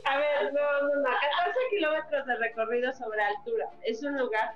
A 0.05 0.17
ver, 0.17 0.53
no, 0.53 0.81
no, 0.81 0.95
no, 1.01 1.09
14 1.09 1.59
kilómetros 1.71 2.25
de 2.25 2.35
recorrido 2.37 2.93
sobre 2.93 3.21
altura. 3.21 3.65
Es 3.83 4.03
un 4.03 4.17
lugar, 4.17 4.53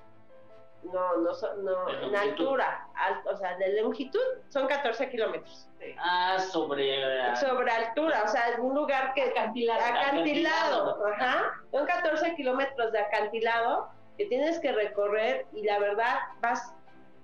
no, 0.84 1.18
no, 1.18 1.32
no, 1.62 1.86
De 1.86 2.06
en 2.08 2.16
altura, 2.16 2.88
al- 2.96 3.22
o 3.28 3.38
sea, 3.38 3.58
de 3.58 3.82
longitud 3.82 4.20
son 4.50 4.68
14 4.68 5.10
kilómetros. 5.10 5.68
Ah, 6.00 6.38
sobre. 6.40 7.36
Sobre 7.38 7.72
altura, 7.72 8.24
o 8.26 8.28
sea, 8.28 8.50
es 8.50 8.60
un 8.60 8.74
lugar 8.76 9.14
que 9.14 9.24
Acantilado. 9.24 9.80
acantilado, 9.80 10.90
Acantilado. 10.92 11.08
ajá, 11.08 11.52
son 11.72 11.86
14 11.86 12.36
kilómetros 12.36 12.92
de 12.92 13.00
acantilado 13.00 13.90
que 14.18 14.26
tienes 14.26 14.60
que 14.60 14.72
recorrer 14.72 15.46
y 15.54 15.64
la 15.64 15.80
verdad 15.80 16.16
vas 16.42 16.74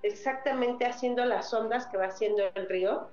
exactamente 0.04 0.86
haciendo 0.86 1.26
las 1.26 1.54
ondas 1.54 1.88
que 1.88 1.98
va 1.98 2.06
haciendo 2.06 2.44
el 2.56 2.68
río. 2.70 3.10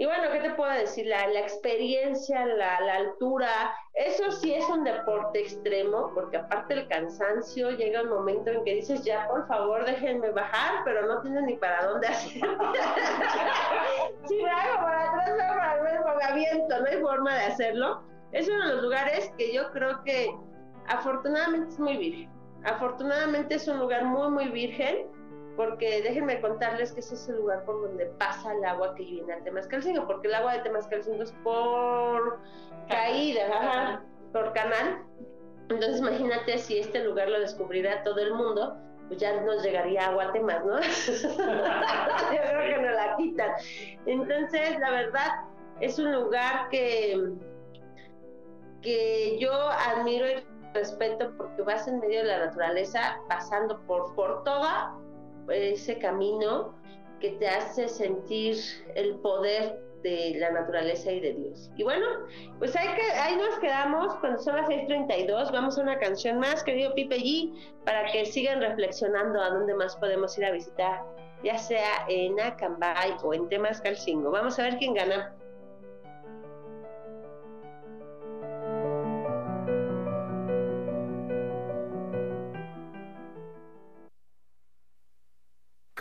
Y 0.00 0.06
bueno, 0.06 0.30
¿qué 0.32 0.40
te 0.40 0.54
puedo 0.54 0.72
decir? 0.72 1.04
La, 1.04 1.26
experiencia, 1.38 2.46
la, 2.46 2.94
altura, 2.94 3.50
eso 3.92 4.30
sí 4.30 4.54
es 4.54 4.66
un 4.70 4.82
deporte 4.82 5.40
extremo, 5.40 6.10
porque 6.14 6.38
aparte 6.38 6.72
el 6.72 6.88
cansancio 6.88 7.72
llega 7.72 8.00
un 8.00 8.08
momento 8.08 8.48
en 8.48 8.64
que 8.64 8.76
dices, 8.76 9.04
ya 9.04 9.28
por 9.28 9.46
favor 9.46 9.84
déjenme 9.84 10.30
bajar, 10.30 10.84
pero 10.86 11.06
no 11.06 11.20
tienes 11.20 11.42
ni 11.42 11.56
para 11.56 11.84
dónde 11.84 12.06
hacer. 12.08 12.32
si 14.24 14.42
me 14.42 14.50
hago 14.50 14.80
para 14.80 15.02
atrás, 15.02 15.36
me 15.36 15.90
hago 15.90 16.04
para 16.04 16.16
me 16.16 16.24
aviento, 16.24 16.80
no 16.80 16.86
hay 16.86 16.98
forma 17.02 17.34
de 17.34 17.44
hacerlo. 17.44 18.02
Es 18.32 18.48
uno 18.48 18.68
de 18.68 18.74
los 18.76 18.82
lugares 18.84 19.30
que 19.36 19.52
yo 19.52 19.70
creo 19.70 20.02
que 20.02 20.34
afortunadamente 20.88 21.68
es 21.74 21.78
muy 21.78 21.98
virgen. 21.98 22.30
Afortunadamente 22.64 23.56
es 23.56 23.68
un 23.68 23.78
lugar 23.78 24.06
muy, 24.06 24.30
muy 24.30 24.48
virgen, 24.48 25.08
porque 25.56 26.02
déjenme 26.02 26.40
contarles 26.40 26.92
que 26.92 27.00
ese 27.00 27.14
es 27.14 27.28
el 27.28 27.36
lugar 27.36 27.64
por 27.64 27.82
donde 27.82 28.06
pasa 28.06 28.52
el 28.52 28.64
agua 28.64 28.94
que 28.94 29.04
viene 29.04 29.32
al 29.32 29.42
Temascalcingo, 29.42 30.06
porque 30.06 30.28
el 30.28 30.34
agua 30.34 30.54
de 30.54 30.60
Temascalcingo 30.60 31.22
es 31.22 31.32
por 31.44 32.38
caída, 32.88 33.46
ajá, 33.46 34.04
por 34.32 34.52
canal. 34.52 35.02
Entonces 35.68 36.00
imagínate 36.00 36.58
si 36.58 36.78
este 36.78 37.04
lugar 37.04 37.28
lo 37.28 37.40
descubriera 37.40 38.02
todo 38.02 38.18
el 38.20 38.34
mundo, 38.34 38.76
pues 39.08 39.20
ya 39.20 39.40
nos 39.40 39.62
llegaría 39.62 40.06
agua 40.06 40.24
a 40.24 40.32
Temas, 40.32 40.64
¿no? 40.64 40.80
Yo 40.80 42.40
creo 42.42 42.76
que 42.76 42.82
nos 42.82 42.94
la 42.94 43.16
quitan. 43.16 43.50
Entonces, 44.06 44.78
la 44.78 44.90
verdad, 44.90 45.30
es 45.80 45.98
un 45.98 46.12
lugar 46.12 46.68
que, 46.70 47.32
que 48.82 49.38
yo 49.40 49.52
admiro 49.52 50.26
y 50.28 50.44
respeto 50.74 51.32
porque 51.36 51.62
vas 51.62 51.88
en 51.88 52.00
medio 52.00 52.20
de 52.20 52.28
la 52.28 52.46
naturaleza, 52.46 53.18
pasando 53.28 53.80
por, 53.86 54.14
por 54.14 54.44
toda 54.44 54.94
ese 55.48 55.98
camino 55.98 56.74
que 57.20 57.30
te 57.32 57.48
hace 57.48 57.88
sentir 57.88 58.56
el 58.94 59.16
poder 59.16 59.78
de 60.02 60.34
la 60.38 60.50
naturaleza 60.50 61.12
y 61.12 61.20
de 61.20 61.34
Dios. 61.34 61.70
Y 61.76 61.82
bueno, 61.82 62.06
pues 62.58 62.74
hay 62.76 62.88
que, 62.94 63.02
ahí 63.12 63.36
nos 63.36 63.58
quedamos 63.58 64.14
cuando 64.16 64.38
son 64.38 64.56
las 64.56 64.68
6.32, 64.68 65.52
vamos 65.52 65.78
a 65.78 65.82
una 65.82 65.98
canción 65.98 66.38
más, 66.38 66.64
querido 66.64 66.94
Pipe 66.94 67.18
G, 67.18 67.52
para 67.84 68.10
que 68.10 68.24
sigan 68.24 68.60
reflexionando 68.60 69.40
a 69.40 69.50
dónde 69.50 69.74
más 69.74 69.96
podemos 69.96 70.36
ir 70.38 70.46
a 70.46 70.52
visitar, 70.52 71.02
ya 71.44 71.58
sea 71.58 72.06
en 72.08 72.40
Acambay 72.40 73.16
o 73.22 73.34
en 73.34 73.48
Temascalcingo. 73.48 74.30
Vamos 74.30 74.58
a 74.58 74.64
ver 74.64 74.78
quién 74.78 74.94
gana. 74.94 75.34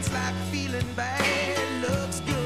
it 0.00 0.12
like 0.12 0.34
feeling 0.52 0.86
bad 0.94 1.82
looks 1.82 2.20
good. 2.20 2.37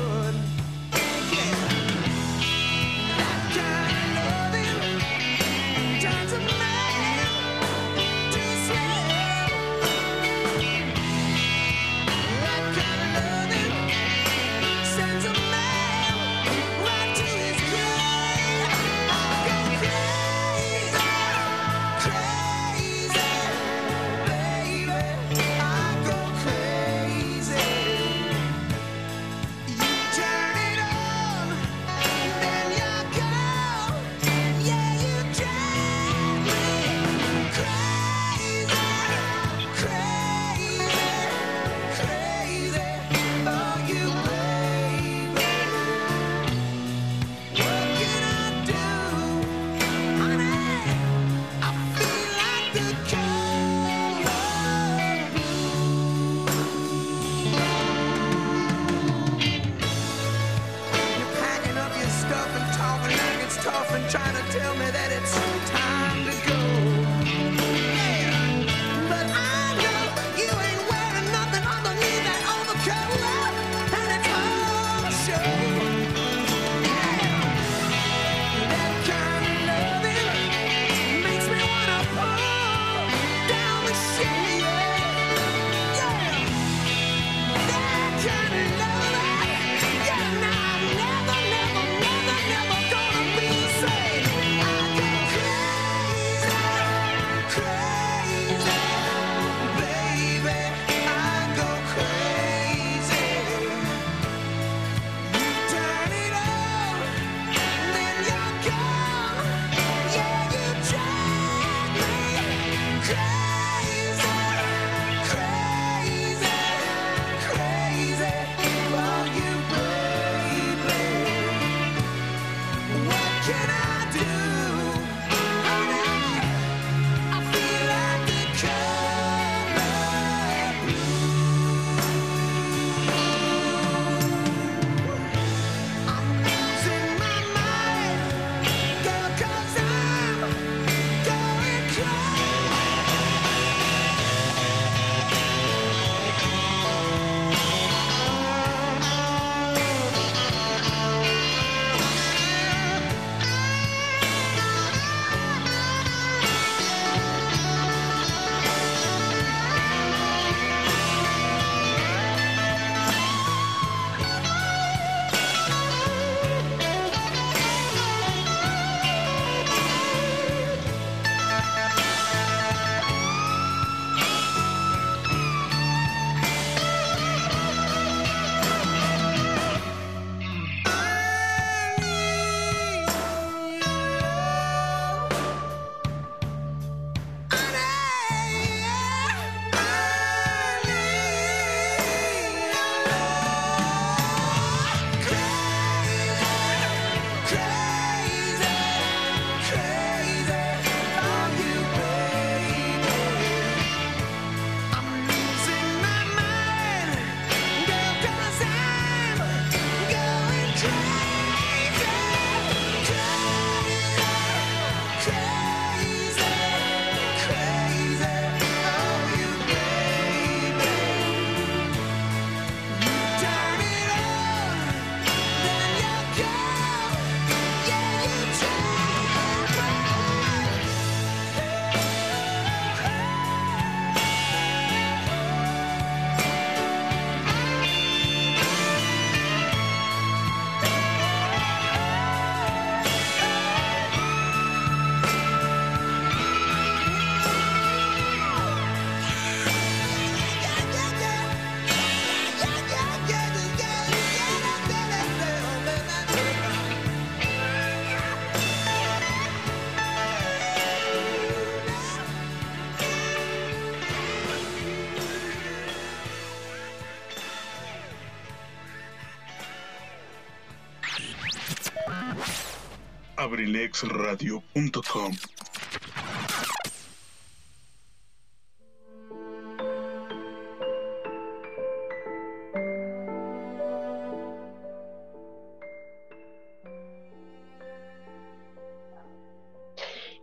abrilexradio.com. 273.73 275.33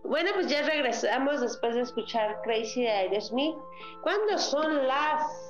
Bueno, 0.03 0.31
pues 0.33 0.47
ya 0.47 0.63
regresamos 0.63 1.41
después 1.41 1.75
de 1.75 1.81
escuchar 1.81 2.41
Crazy 2.43 2.81
de 2.81 2.89
Aerosmith. 2.89 3.55
¿Cuándo 4.01 4.39
son 4.39 4.87
las 4.87 5.48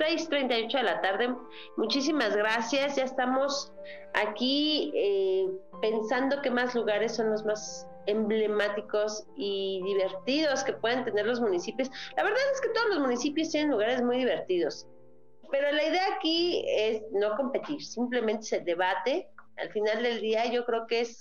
6:38 0.00 0.78
de 0.78 0.82
la 0.82 1.00
tarde? 1.02 1.28
Muchísimas 1.76 2.34
gracias. 2.34 2.96
Ya 2.96 3.04
estamos 3.04 3.70
aquí 4.14 4.90
eh, 4.94 5.46
pensando 5.82 6.40
qué 6.40 6.50
más 6.50 6.74
lugares 6.74 7.16
son 7.16 7.30
los 7.30 7.44
más 7.44 7.86
emblemáticos 8.06 9.26
y 9.36 9.82
divertidos 9.84 10.64
que 10.64 10.72
pueden 10.72 11.04
tener 11.04 11.26
los 11.26 11.40
municipios. 11.40 11.90
La 12.16 12.22
verdad 12.22 12.40
es 12.54 12.60
que 12.62 12.70
todos 12.70 12.88
los 12.88 13.00
municipios 13.00 13.50
tienen 13.50 13.70
lugares 13.70 14.02
muy 14.02 14.16
divertidos. 14.16 14.88
Pero 15.50 15.70
la 15.70 15.84
idea 15.84 16.14
aquí 16.16 16.64
es 16.66 17.02
no 17.12 17.36
competir, 17.36 17.84
simplemente 17.84 18.44
se 18.44 18.60
debate. 18.60 19.28
Al 19.58 19.70
final 19.70 20.02
del 20.02 20.20
día 20.22 20.50
yo 20.50 20.64
creo 20.64 20.86
que 20.86 21.00
es 21.00 21.20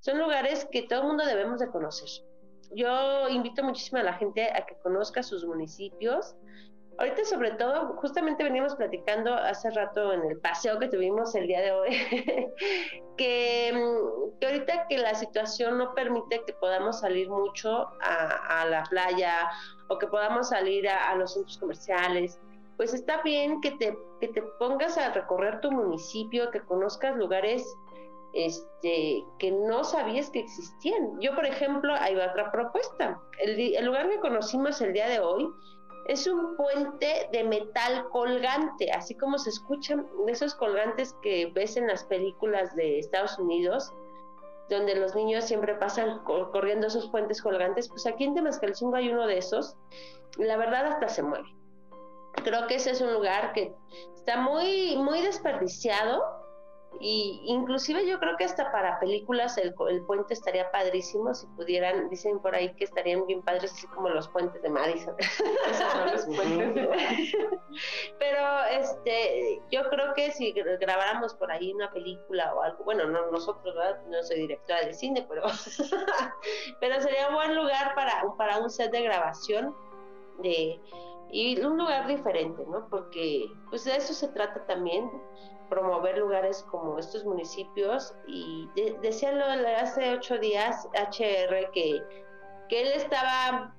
son 0.00 0.18
lugares 0.18 0.66
que 0.70 0.82
todo 0.82 1.02
el 1.02 1.06
mundo 1.06 1.24
debemos 1.24 1.60
de 1.60 1.70
conocer. 1.70 2.08
Yo 2.74 3.28
invito 3.28 3.62
muchísimo 3.62 4.00
a 4.00 4.02
la 4.02 4.14
gente 4.14 4.50
a 4.52 4.66
que 4.66 4.74
conozca 4.82 5.22
sus 5.22 5.46
municipios. 5.46 6.34
Ahorita 6.98 7.24
sobre 7.24 7.52
todo, 7.52 7.96
justamente 7.96 8.44
venimos 8.44 8.76
platicando 8.76 9.34
hace 9.34 9.70
rato 9.70 10.12
en 10.12 10.24
el 10.24 10.38
paseo 10.38 10.78
que 10.78 10.88
tuvimos 10.88 11.34
el 11.34 11.46
día 11.46 11.60
de 11.60 11.72
hoy, 11.72 11.90
que, 13.16 13.72
mm, 13.74 14.38
que, 14.38 14.46
ahorita 14.46 14.86
que 14.88 14.98
la 14.98 15.14
situación 15.14 15.78
no 15.78 15.94
permite 15.94 16.42
que 16.46 16.52
podamos 16.54 17.00
salir 17.00 17.30
mucho 17.30 17.88
a, 18.00 18.66
la 18.68 18.84
playa 18.84 19.50
o 19.88 19.98
que 19.98 20.06
podamos 20.06 20.50
salir 20.50 20.88
a, 20.88 21.14
los 21.16 21.32
centros 21.34 21.58
comerciales, 21.58 22.38
pues 22.76 22.94
está 22.94 23.22
bien 23.22 23.60
que 23.60 23.72
te, 23.72 23.96
que 24.20 24.28
te 24.28 24.42
pongas 24.58 24.98
a 24.98 25.12
recorrer 25.12 25.60
tu 25.60 25.70
municipio, 25.72 26.50
que 26.50 26.60
conozcas 26.60 27.16
lugares 27.16 27.64
este, 28.32 29.24
que 29.38 29.50
no 29.50 29.84
sabías 29.84 30.30
que 30.30 30.40
existían. 30.40 31.20
Yo, 31.20 31.34
por 31.34 31.46
ejemplo, 31.46 31.94
hay 31.94 32.16
otra 32.16 32.50
propuesta. 32.50 33.20
El, 33.38 33.84
lugar 33.84 34.08
que 34.08 34.20
conocimos 34.20 34.80
el 34.80 34.92
día 34.92 35.08
de 35.08 35.20
hoy 35.20 35.48
es 36.06 36.26
un 36.26 36.56
puente 36.56 37.28
de 37.32 37.44
metal 37.44 38.08
colgante, 38.10 38.90
así 38.90 39.14
como 39.14 39.38
se 39.38 39.50
escuchan 39.50 40.06
esos 40.28 40.54
colgantes 40.54 41.14
que 41.22 41.52
ves 41.54 41.76
en 41.76 41.86
las 41.86 42.04
películas 42.04 42.74
de 42.74 42.98
Estados 42.98 43.38
Unidos, 43.38 43.92
donde 44.68 44.96
los 44.96 45.14
niños 45.14 45.44
siempre 45.44 45.74
pasan 45.74 46.20
corriendo 46.24 46.86
esos 46.86 47.08
puentes 47.10 47.42
colgantes. 47.42 47.88
Pues 47.88 48.06
aquí 48.06 48.24
en 48.24 48.34
Temascalcingo 48.34 48.96
hay 48.96 49.10
uno 49.10 49.26
de 49.26 49.38
esos. 49.38 49.76
La 50.38 50.56
verdad, 50.56 50.86
hasta 50.86 51.08
se 51.08 51.22
mueve. 51.22 51.48
Creo 52.44 52.66
que 52.66 52.76
ese 52.76 52.90
es 52.92 53.00
un 53.00 53.12
lugar 53.12 53.52
que 53.52 53.74
está 54.14 54.40
muy, 54.40 54.96
muy 54.96 55.20
desperdiciado 55.20 56.41
y 57.00 57.42
inclusive 57.46 58.06
yo 58.06 58.18
creo 58.18 58.36
que 58.36 58.44
hasta 58.44 58.70
para 58.70 59.00
películas 59.00 59.58
el, 59.58 59.74
el, 59.88 60.02
puente 60.02 60.34
estaría 60.34 60.70
padrísimo 60.70 61.34
si 61.34 61.46
pudieran, 61.48 62.08
dicen 62.10 62.38
por 62.40 62.54
ahí 62.54 62.72
que 62.74 62.84
estarían 62.84 63.26
bien 63.26 63.42
padres 63.42 63.72
así 63.72 63.86
como 63.88 64.08
los 64.08 64.28
puentes 64.28 64.60
de 64.62 64.70
Madison. 64.70 65.14
los 66.12 66.24
puentes 66.26 66.74
de 66.74 67.48
Pero 68.18 68.64
este, 68.70 69.60
yo 69.70 69.88
creo 69.90 70.14
que 70.14 70.30
si 70.32 70.52
grabáramos 70.52 71.34
por 71.34 71.50
ahí 71.50 71.72
una 71.72 71.90
película 71.90 72.54
o 72.54 72.62
algo, 72.62 72.84
bueno, 72.84 73.06
no 73.06 73.30
nosotros, 73.30 73.74
¿verdad? 73.74 74.00
no 74.08 74.22
soy 74.22 74.40
directora 74.40 74.82
de 74.82 74.94
cine, 74.94 75.26
pero, 75.28 75.42
pero 76.80 77.00
sería 77.00 77.28
un 77.28 77.34
buen 77.34 77.56
lugar 77.56 77.94
para, 77.94 78.24
para 78.36 78.58
un 78.58 78.70
set 78.70 78.92
de 78.92 79.02
grabación 79.02 79.74
de 80.42 80.80
y 81.32 81.58
un 81.62 81.78
lugar 81.78 82.06
diferente, 82.06 82.62
¿no? 82.68 82.86
Porque 82.90 83.50
pues 83.70 83.84
de 83.84 83.96
eso 83.96 84.12
se 84.12 84.28
trata 84.28 84.66
también 84.66 85.10
promover 85.72 86.18
lugares 86.18 86.62
como 86.70 86.98
estos 86.98 87.24
municipios 87.24 88.14
y 88.26 88.68
de, 88.76 88.94
decía 89.00 89.32
lo, 89.32 89.46
hace 89.80 90.12
ocho 90.12 90.36
días 90.36 90.86
HR 90.92 91.70
que, 91.72 92.02
que 92.68 92.82
él 92.82 92.88
estaba 92.94 93.74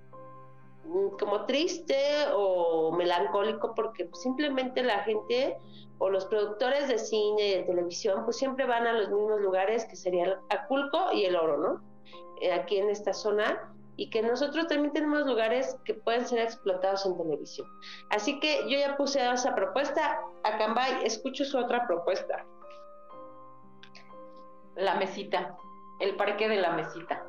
como 1.20 1.46
triste 1.46 1.96
o 2.34 2.92
melancólico 2.94 3.76
porque 3.76 4.10
simplemente 4.14 4.82
la 4.82 5.04
gente 5.04 5.56
o 6.00 6.10
los 6.10 6.26
productores 6.26 6.88
de 6.88 6.98
cine 6.98 7.48
y 7.48 7.56
de 7.58 7.64
televisión 7.64 8.26
pues 8.26 8.38
siempre 8.38 8.66
van 8.66 8.88
a 8.88 8.94
los 8.94 9.10
mismos 9.10 9.40
lugares 9.40 9.86
que 9.86 9.96
serían 9.96 10.34
Aculco 10.50 11.12
y 11.14 11.26
el 11.26 11.36
Oro, 11.36 11.58
¿no? 11.58 11.82
Eh, 12.42 12.52
aquí 12.52 12.80
en 12.80 12.90
esta 12.90 13.14
zona 13.14 13.72
y 13.96 14.10
que 14.10 14.22
nosotros 14.22 14.68
también 14.68 14.94
tenemos 14.94 15.26
lugares 15.26 15.78
que 15.86 15.94
pueden 15.94 16.26
ser 16.26 16.40
explotados 16.40 17.06
en 17.06 17.18
televisión. 17.18 17.68
Así 18.10 18.40
que 18.40 18.62
yo 18.70 18.78
ya 18.78 18.98
puse 18.98 19.20
esa 19.32 19.56
propuesta. 19.56 20.20
A 20.44 20.58
Cambay, 20.58 21.06
escucho 21.06 21.46
su 21.46 21.58
otra 21.58 21.86
propuesta. 21.88 22.46
La 24.76 24.96
mesita, 24.96 25.56
el 26.00 26.16
parque 26.16 26.50
de 26.50 26.58
la 26.58 26.72
mesita, 26.72 27.26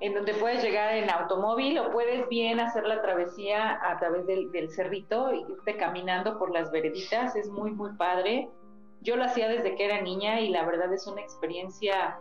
en 0.00 0.14
donde 0.14 0.32
puedes 0.34 0.62
llegar 0.62 0.94
en 0.94 1.10
automóvil 1.10 1.78
o 1.78 1.90
puedes 1.90 2.26
bien 2.28 2.58
hacer 2.60 2.84
la 2.84 3.02
travesía 3.02 3.78
a 3.82 3.98
través 3.98 4.26
del, 4.26 4.50
del 4.52 4.70
cerrito 4.70 5.32
irte 5.32 5.76
caminando 5.76 6.38
por 6.38 6.50
las 6.50 6.70
vereditas. 6.70 7.36
Es 7.36 7.50
muy, 7.50 7.72
muy 7.72 7.94
padre. 7.96 8.48
Yo 9.02 9.16
lo 9.16 9.24
hacía 9.24 9.48
desde 9.48 9.74
que 9.74 9.84
era 9.84 10.00
niña 10.00 10.40
y 10.40 10.48
la 10.48 10.64
verdad 10.64 10.92
es 10.92 11.06
una 11.06 11.20
experiencia 11.20 12.18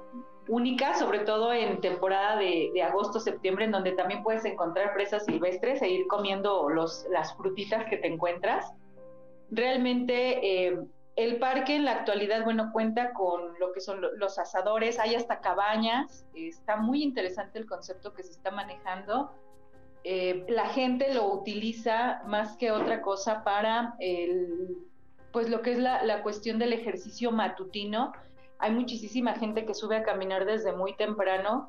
única, 0.48 0.96
sobre 0.96 1.20
todo 1.20 1.54
en 1.54 1.82
temporada 1.82 2.38
de, 2.38 2.72
de, 2.74 2.84
agosto, 2.84 3.20
septiembre, 3.20 3.66
en 3.66 3.72
donde 3.72 3.92
también 3.92 4.24
puedes 4.24 4.44
encontrar 4.46 4.94
fresas 4.94 5.26
silvestres 5.26 5.82
e 5.82 5.90
ir 5.90 6.08
comiendo 6.08 6.70
los, 6.70 7.06
las 7.10 7.36
frutitas 7.36 7.86
que 7.86 7.98
te 7.98 8.08
encuentras. 8.08 8.74
Realmente 9.50 10.68
eh, 10.68 10.80
el 11.16 11.38
parque 11.38 11.76
en 11.76 11.86
la 11.86 11.92
actualidad, 11.92 12.44
bueno, 12.44 12.72
cuenta 12.72 13.14
con 13.14 13.60
lo 13.60 13.72
que 13.74 13.82
son 13.82 14.02
los 14.18 14.40
asadores, 14.40 15.00
hay 15.00 15.16
hasta 15.16 15.40
cabañas, 15.40 16.26
está 16.34 16.78
muy 16.78 17.04
interesante 17.04 17.60
el 17.60 17.66
concepto 17.66 18.14
que 18.14 18.24
se 18.24 18.32
está 18.32 18.52
manejando. 18.52 19.32
Eh, 20.04 20.46
la 20.50 20.68
gente 20.70 21.14
lo 21.14 21.32
utiliza 21.32 22.24
más 22.26 22.58
que 22.58 22.72
otra 22.72 23.02
cosa 23.02 23.44
para 23.44 23.94
el, 24.00 24.78
pues 25.32 25.50
lo 25.50 25.62
que 25.62 25.74
es 25.74 25.78
la, 25.78 26.04
la 26.04 26.24
cuestión 26.24 26.58
del 26.58 26.74
ejercicio 26.74 27.32
matutino, 27.32 28.14
hay 28.62 28.72
muchísima 28.72 29.34
gente 29.34 29.66
que 29.66 29.74
sube 29.74 29.98
a 29.98 30.04
caminar 30.04 30.46
desde 30.46 30.72
muy 30.72 30.96
temprano. 30.96 31.68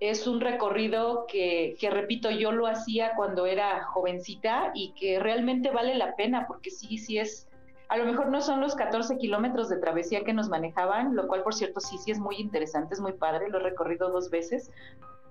Es 0.00 0.26
un 0.26 0.40
recorrido 0.40 1.26
que, 1.28 1.76
que, 1.78 1.90
repito, 1.90 2.30
yo 2.30 2.50
lo 2.50 2.66
hacía 2.66 3.12
cuando 3.14 3.44
era 3.44 3.84
jovencita 3.84 4.72
y 4.74 4.92
que 4.92 5.20
realmente 5.20 5.70
vale 5.70 5.94
la 5.94 6.16
pena 6.16 6.46
porque 6.48 6.70
sí, 6.70 6.96
sí 6.96 7.18
es, 7.18 7.46
a 7.90 7.98
lo 7.98 8.06
mejor 8.06 8.30
no 8.30 8.40
son 8.40 8.62
los 8.62 8.74
14 8.74 9.18
kilómetros 9.18 9.68
de 9.68 9.76
travesía 9.76 10.24
que 10.24 10.32
nos 10.32 10.48
manejaban, 10.48 11.14
lo 11.14 11.28
cual 11.28 11.42
por 11.42 11.54
cierto 11.54 11.80
sí, 11.80 11.98
sí 11.98 12.10
es 12.10 12.18
muy 12.18 12.36
interesante, 12.36 12.94
es 12.94 13.00
muy 13.00 13.12
padre, 13.12 13.50
lo 13.50 13.58
he 13.58 13.62
recorrido 13.62 14.10
dos 14.10 14.30
veces, 14.30 14.70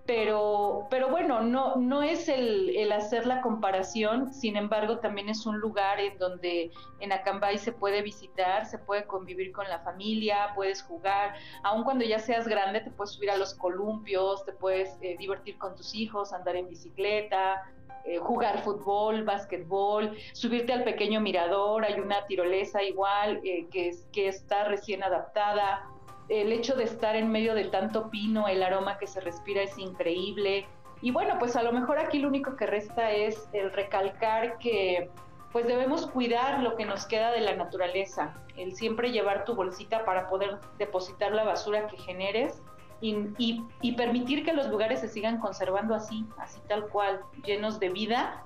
pero, 0.06 0.88
pero 0.90 1.10
bueno, 1.10 1.42
no, 1.42 1.76
no 1.76 2.02
es 2.02 2.30
el, 2.30 2.76
el, 2.76 2.92
hacer 2.92 3.28
la 3.28 3.42
comparación, 3.42 4.34
sin 4.34 4.58
embargo 4.58 4.98
también 5.00 5.30
es 5.30 5.46
un 5.46 5.60
lugar 5.60 6.00
en 6.00 6.18
donde 6.18 6.72
en 7.00 7.12
Acambay 7.12 7.60
se 7.60 7.72
puede 7.72 8.02
visitar, 8.02 8.66
se 8.66 8.80
puede 8.80 9.06
convivir 9.06 9.52
con 9.52 9.70
la 9.70 9.80
familia, 9.80 10.52
puedes 10.56 10.82
jugar, 10.82 11.36
aun 11.64 11.84
cuando 11.84 12.06
ya 12.06 12.18
seas 12.18 12.48
grande 12.48 12.82
te 12.82 12.90
puedes 12.90 13.12
subir 13.12 13.30
a 13.30 13.38
los 13.38 13.54
columpios, 13.54 14.44
te 14.46 14.52
puedes 14.52 14.98
eh, 15.02 15.16
divertir 15.20 15.58
con 15.60 15.76
tus 15.76 15.94
hijos, 15.94 16.34
andar 16.34 16.56
en 16.56 16.68
bicicleta, 16.68 17.64
eh, 18.06 18.18
jugar 18.18 18.64
fútbol, 18.64 19.24
básquetbol, 19.24 20.18
subirte 20.34 20.74
al 20.74 20.84
pequeño 20.84 21.22
mirador, 21.22 21.86
hay 21.86 22.00
una 22.00 22.26
tirolesa 22.26 22.82
igual 22.82 23.42
eh, 23.44 23.68
que, 23.72 23.94
que 24.12 24.28
está 24.28 24.64
recién 24.64 25.04
adaptada, 25.04 25.86
el 26.30 26.52
hecho 26.52 26.76
de 26.76 26.84
estar 26.84 27.16
en 27.16 27.32
medio 27.32 27.56
de 27.56 27.66
tanto 27.66 28.10
pino, 28.10 28.48
el 28.48 28.64
aroma 28.64 28.98
que 28.98 29.08
se 29.08 29.20
respira 29.20 29.64
es 29.64 29.78
increíble. 29.78 30.68
Y 31.02 31.12
bueno, 31.12 31.38
pues 31.40 31.56
a 31.56 31.64
lo 31.64 31.72
mejor 31.72 31.98
aquí 32.00 32.20
lo 32.20 32.28
único 32.28 32.56
que 32.56 32.68
resta 32.68 33.12
es 33.12 33.50
el 33.54 33.72
recalcar 33.72 34.58
que 34.60 35.10
pues 35.52 35.66
debemos 35.66 36.06
cuidar 36.06 36.62
lo 36.62 36.76
que 36.76 36.86
nos 36.86 37.06
queda 37.08 37.32
de 37.32 37.42
la 37.42 37.56
naturaleza, 37.56 38.36
el 38.56 38.76
siempre 38.76 39.12
llevar 39.12 39.46
tu 39.46 39.56
bolsita 39.56 40.06
para 40.06 40.30
poder 40.30 40.60
depositar 40.78 41.32
la 41.32 41.44
basura 41.44 41.88
que 41.88 41.98
generes 41.98 42.62
y, 43.02 43.94
permitir 43.98 44.44
que 44.44 44.54
los 44.54 44.68
lugares 44.68 45.00
se 45.00 45.08
sigan 45.08 45.40
conservando 45.40 45.96
así, 45.96 46.26
así 46.38 46.60
tal 46.68 46.88
cual, 46.90 47.22
llenos 47.46 47.80
de 47.80 47.90
vida, 47.90 48.44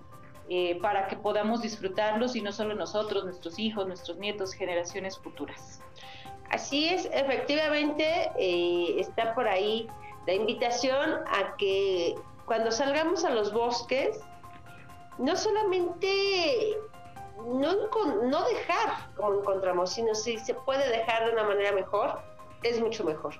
eh, 0.47 0.79
para 0.81 1.07
que 1.07 1.15
podamos 1.15 1.61
disfrutarlos 1.61 2.35
y 2.35 2.41
no 2.41 2.51
solo 2.51 2.75
nosotros, 2.75 3.25
nuestros 3.25 3.57
hijos, 3.59 3.87
nuestros 3.87 4.17
nietos, 4.17 4.53
generaciones 4.53 5.17
futuras. 5.17 5.81
Así 6.53 6.87
es, 6.87 7.09
efectivamente 7.11 8.31
eh, 8.37 8.99
está 8.99 9.33
por 9.33 9.47
ahí 9.47 9.89
la 10.27 10.33
invitación 10.33 11.15
a 11.25 11.57
que 11.57 12.13
cuando 12.45 12.71
salgamos 12.71 13.25
a 13.25 13.31
los 13.31 13.51
bosques, 13.51 14.19
no 15.17 15.35
solamente 15.35 16.77
no, 17.43 18.45
dejar 18.45 19.15
como 19.15 19.39
encontramos, 19.39 19.93
sino 19.93 20.13
si 20.13 20.37
se 20.37 20.53
puede 20.53 20.87
dejar 20.89 21.25
de 21.25 21.31
una 21.31 21.43
manera 21.43 21.71
mejor, 21.71 22.21
es 22.61 22.79
mucho 22.79 23.03
mejor. 23.03 23.33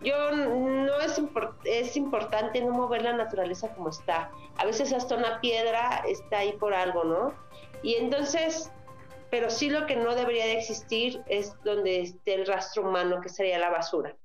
Yo 0.00 0.32
no 0.32 0.98
es, 1.00 1.20
es 1.64 1.94
importante 1.94 2.62
no 2.62 2.72
mover 2.72 3.02
la 3.02 3.12
naturaleza 3.12 3.68
como 3.74 3.90
está. 3.90 4.30
A 4.56 4.64
veces 4.64 4.94
hasta 4.94 5.14
una 5.14 5.42
piedra 5.42 6.02
está 6.08 6.38
ahí 6.38 6.54
por 6.54 6.72
algo, 6.72 7.04
¿no? 7.04 7.34
Y 7.82 7.96
entonces, 7.96 8.72
pero 9.30 9.50
sí 9.50 9.70
lo 9.70 9.86
que 9.86 9.96
no 9.96 10.14
debería 10.14 10.46
de 10.46 10.58
existir 10.58 11.22
es 11.26 11.54
donde 11.64 12.02
esté 12.02 12.34
el 12.34 12.46
rastro 12.46 12.88
humano, 12.88 13.20
que 13.20 13.28
sería 13.28 13.58
la 13.58 13.70
basura. 13.70 14.16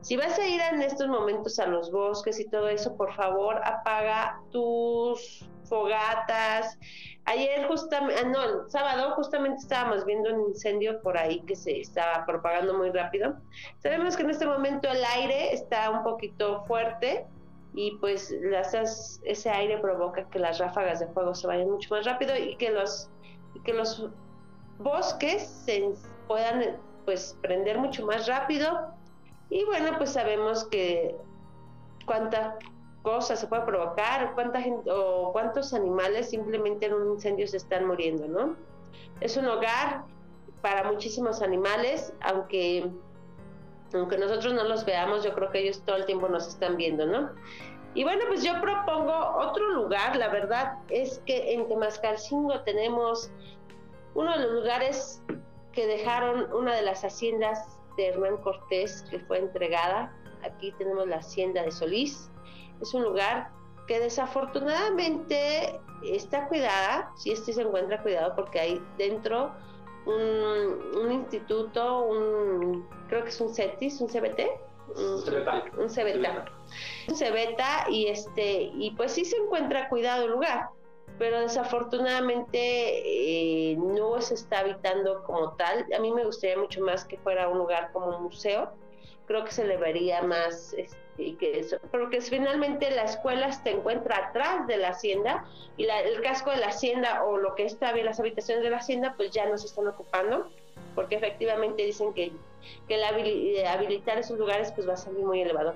Si 0.00 0.16
vas 0.16 0.38
a 0.38 0.46
ir 0.46 0.60
en 0.72 0.80
estos 0.82 1.08
momentos 1.08 1.58
a 1.58 1.66
los 1.66 1.90
bosques 1.90 2.40
y 2.40 2.48
todo 2.48 2.68
eso, 2.68 2.96
por 2.96 3.14
favor, 3.14 3.60
apaga 3.64 4.40
tus 4.50 5.46
fogatas. 5.64 6.78
Ayer 7.26 7.66
justamente, 7.68 8.20
ah, 8.20 8.28
no, 8.28 8.42
el 8.42 8.70
sábado 8.70 9.14
justamente 9.14 9.58
estábamos 9.58 10.04
viendo 10.06 10.34
un 10.34 10.48
incendio 10.48 11.00
por 11.02 11.16
ahí 11.18 11.40
que 11.42 11.54
se 11.54 11.80
estaba 11.80 12.24
propagando 12.24 12.74
muy 12.74 12.90
rápido. 12.90 13.36
Sabemos 13.78 14.16
que 14.16 14.22
en 14.22 14.30
este 14.30 14.46
momento 14.46 14.88
el 14.88 15.04
aire 15.16 15.52
está 15.52 15.90
un 15.90 16.02
poquito 16.02 16.64
fuerte 16.64 17.26
y 17.74 17.96
pues 17.98 18.34
ese 19.24 19.50
aire 19.50 19.78
provoca 19.78 20.28
que 20.30 20.38
las 20.38 20.58
ráfagas 20.58 21.00
de 21.00 21.06
fuego 21.08 21.34
se 21.34 21.46
vayan 21.46 21.70
mucho 21.70 21.94
más 21.94 22.04
rápido 22.04 22.36
y 22.36 22.56
que 22.56 22.70
los, 22.70 23.10
y 23.54 23.60
que 23.60 23.74
los 23.74 24.10
bosques 24.80 25.46
se 25.64 25.90
puedan 26.26 26.76
pues 27.04 27.36
prender 27.40 27.78
mucho 27.78 28.04
más 28.06 28.26
rápido 28.26 28.92
y 29.48 29.64
bueno, 29.64 29.96
pues 29.98 30.12
sabemos 30.12 30.64
que 30.64 31.16
cuánta 32.06 32.56
cosa 33.02 33.34
se 33.34 33.46
puede 33.46 33.62
provocar, 33.62 34.34
o 34.86 35.32
cuántos 35.32 35.72
animales 35.74 36.30
simplemente 36.30 36.86
en 36.86 36.94
un 36.94 37.12
incendio 37.12 37.46
se 37.48 37.56
están 37.56 37.86
muriendo, 37.86 38.28
¿no? 38.28 38.56
Es 39.20 39.36
un 39.36 39.46
hogar 39.46 40.04
para 40.60 40.90
muchísimos 40.90 41.42
animales, 41.42 42.12
aunque 42.20 42.90
aunque 43.92 44.18
nosotros 44.18 44.54
no 44.54 44.62
los 44.64 44.84
veamos, 44.84 45.24
yo 45.24 45.34
creo 45.34 45.50
que 45.50 45.60
ellos 45.60 45.82
todo 45.84 45.96
el 45.96 46.06
tiempo 46.06 46.28
nos 46.28 46.46
están 46.46 46.76
viendo, 46.76 47.06
¿no? 47.06 47.30
Y 47.94 48.04
bueno, 48.04 48.22
pues 48.28 48.44
yo 48.44 48.52
propongo 48.60 49.12
otro 49.36 49.68
lugar, 49.70 50.14
la 50.14 50.28
verdad 50.28 50.74
es 50.90 51.20
que 51.26 51.54
en 51.54 51.66
Temascalcingo 51.66 52.60
tenemos 52.60 53.32
uno 54.14 54.32
de 54.36 54.44
los 54.44 54.52
lugares 54.52 55.22
que 55.72 55.86
dejaron 55.86 56.52
una 56.52 56.74
de 56.74 56.82
las 56.82 57.04
haciendas 57.04 57.78
de 57.96 58.08
Hernán 58.08 58.38
Cortés 58.38 59.04
que 59.10 59.18
fue 59.20 59.38
entregada. 59.38 60.12
Aquí 60.42 60.72
tenemos 60.72 61.06
la 61.06 61.16
hacienda 61.16 61.62
de 61.62 61.70
Solís. 61.70 62.30
Es 62.80 62.94
un 62.94 63.02
lugar 63.04 63.50
que 63.86 64.00
desafortunadamente 64.00 65.80
está 66.04 66.48
cuidada, 66.48 67.10
si 67.16 67.32
este 67.32 67.52
se 67.52 67.62
encuentra 67.62 68.02
cuidado 68.02 68.34
porque 68.34 68.60
hay 68.60 68.82
dentro 68.96 69.52
un, 70.06 71.12
instituto, 71.12 72.04
un, 72.04 72.88
creo 73.08 73.22
que 73.22 73.28
es 73.28 73.40
un 73.40 73.54
CETIS, 73.54 74.00
un 74.00 74.08
CBT, 74.08 74.40
un, 74.96 75.22
CBTA. 75.22 75.64
un 75.78 75.88
CBTA, 75.88 76.44
un 77.08 77.14
CBTA 77.14 77.90
y 77.90 78.06
este 78.08 78.62
y 78.74 78.92
pues 78.96 79.12
sí 79.12 79.24
se 79.24 79.36
encuentra 79.36 79.88
cuidado 79.88 80.24
el 80.24 80.32
lugar 80.32 80.70
pero 81.20 81.38
desafortunadamente 81.38 82.58
eh, 82.58 83.76
no 83.76 84.22
se 84.22 84.32
está 84.32 84.60
habitando 84.60 85.22
como 85.24 85.52
tal. 85.52 85.84
A 85.94 85.98
mí 86.00 86.10
me 86.12 86.24
gustaría 86.24 86.56
mucho 86.56 86.80
más 86.80 87.04
que 87.04 87.18
fuera 87.18 87.46
un 87.46 87.58
lugar 87.58 87.92
como 87.92 88.16
un 88.16 88.22
museo. 88.22 88.72
Creo 89.26 89.44
que 89.44 89.52
se 89.52 89.66
le 89.66 89.76
vería 89.76 90.22
más, 90.22 90.72
este, 90.72 91.36
que 91.36 91.58
eso, 91.58 91.76
porque 91.90 92.22
finalmente 92.22 92.90
la 92.90 93.02
escuela 93.02 93.52
se 93.52 93.70
encuentra 93.70 94.28
atrás 94.28 94.66
de 94.66 94.78
la 94.78 94.88
hacienda 94.88 95.44
y 95.76 95.84
el 95.84 96.22
casco 96.22 96.52
de 96.52 96.56
la 96.56 96.68
hacienda 96.68 97.22
o 97.24 97.36
lo 97.36 97.54
que 97.54 97.66
está 97.66 97.92
bien 97.92 98.06
las 98.06 98.18
habitaciones 98.18 98.64
de 98.64 98.70
la 98.70 98.78
hacienda 98.78 99.12
pues 99.18 99.30
ya 99.30 99.46
no 99.46 99.58
se 99.58 99.66
están 99.66 99.88
ocupando 99.88 100.48
porque 100.94 101.16
efectivamente 101.16 101.82
dicen 101.84 102.14
que, 102.14 102.32
que 102.88 102.94
el 102.94 103.66
habilitar 103.66 104.18
esos 104.18 104.38
lugares 104.38 104.72
pues 104.72 104.88
va 104.88 104.94
a 104.94 104.96
salir 104.96 105.22
muy 105.22 105.42
elevado 105.42 105.74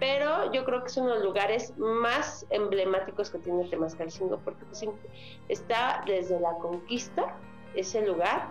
pero 0.00 0.52
yo 0.52 0.64
creo 0.64 0.80
que 0.80 0.86
es 0.88 0.96
uno 0.96 1.10
de 1.10 1.14
los 1.16 1.24
lugares 1.24 1.76
más 1.76 2.46
emblemáticos 2.50 3.30
que 3.30 3.38
tiene 3.38 3.64
Temascalcingo, 3.68 4.38
porque 4.38 4.64
pues, 4.64 4.84
está 5.48 6.02
desde 6.06 6.40
la 6.40 6.52
conquista 6.54 7.36
ese 7.74 8.06
lugar. 8.06 8.48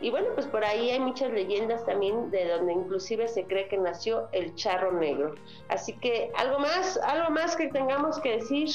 Y 0.00 0.10
bueno, 0.10 0.28
pues 0.34 0.46
por 0.46 0.64
ahí 0.64 0.90
hay 0.90 1.00
muchas 1.00 1.30
leyendas 1.30 1.84
también 1.86 2.30
de 2.30 2.48
donde 2.48 2.72
inclusive 2.72 3.28
se 3.28 3.44
cree 3.44 3.68
que 3.68 3.78
nació 3.78 4.28
el 4.32 4.54
charro 4.54 4.92
negro. 4.92 5.34
Así 5.68 5.92
que 5.94 6.30
algo 6.36 6.58
más, 6.58 6.98
algo 6.98 7.30
más 7.30 7.56
que 7.56 7.68
tengamos 7.68 8.18
que 8.18 8.36
decir, 8.38 8.68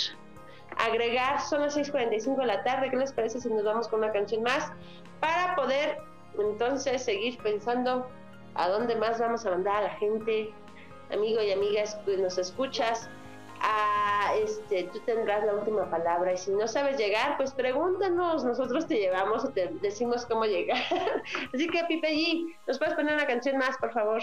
agregar, 0.78 1.42
son 1.42 1.62
las 1.62 1.78
6.45 1.78 2.38
de 2.38 2.46
la 2.46 2.64
tarde, 2.64 2.90
¿qué 2.90 2.98
les 2.98 3.14
parece 3.14 3.40
si 3.42 3.50
nos 3.50 3.64
vamos 3.64 3.88
con 3.88 4.00
una 4.00 4.12
canción 4.12 4.44
más? 4.44 4.72
Para 5.20 5.56
poder 5.56 6.00
entonces 6.40 7.04
seguir 7.04 7.38
pensando 7.40 8.08
a 8.56 8.70
dónde 8.70 8.96
más 8.96 9.20
vamos 9.20 9.46
a 9.46 9.52
mandar 9.52 9.78
a 9.78 9.82
la 9.84 9.90
gente, 9.92 10.54
amigo 11.12 11.42
y 11.42 11.52
amigas 11.52 11.96
que 12.06 12.18
nos 12.18 12.38
escuchas, 12.38 13.10
a, 13.62 14.36
este, 14.42 14.84
tú 14.94 15.00
tendrás 15.02 15.44
la 15.46 15.54
última 15.54 15.90
palabra 15.90 16.34
y 16.34 16.38
si 16.38 16.52
no 16.52 16.68
sabes 16.68 16.98
llegar, 16.98 17.38
pues 17.38 17.54
pregúntanos, 17.54 18.44
nosotros 18.44 18.88
te 18.88 18.96
llevamos 18.96 19.44
o 19.44 19.50
te 19.50 19.68
decimos 19.82 20.26
cómo 20.26 20.46
llegar. 20.46 20.78
Así 21.54 21.68
que 21.68 21.84
Pipe 21.86 22.10
G, 22.10 22.56
¿nos 22.68 22.78
puedes 22.78 22.96
poner 22.96 23.16
una 23.16 23.28
canción 23.28 23.58
más, 23.58 23.78
por 23.78 23.92
favor? 23.92 24.22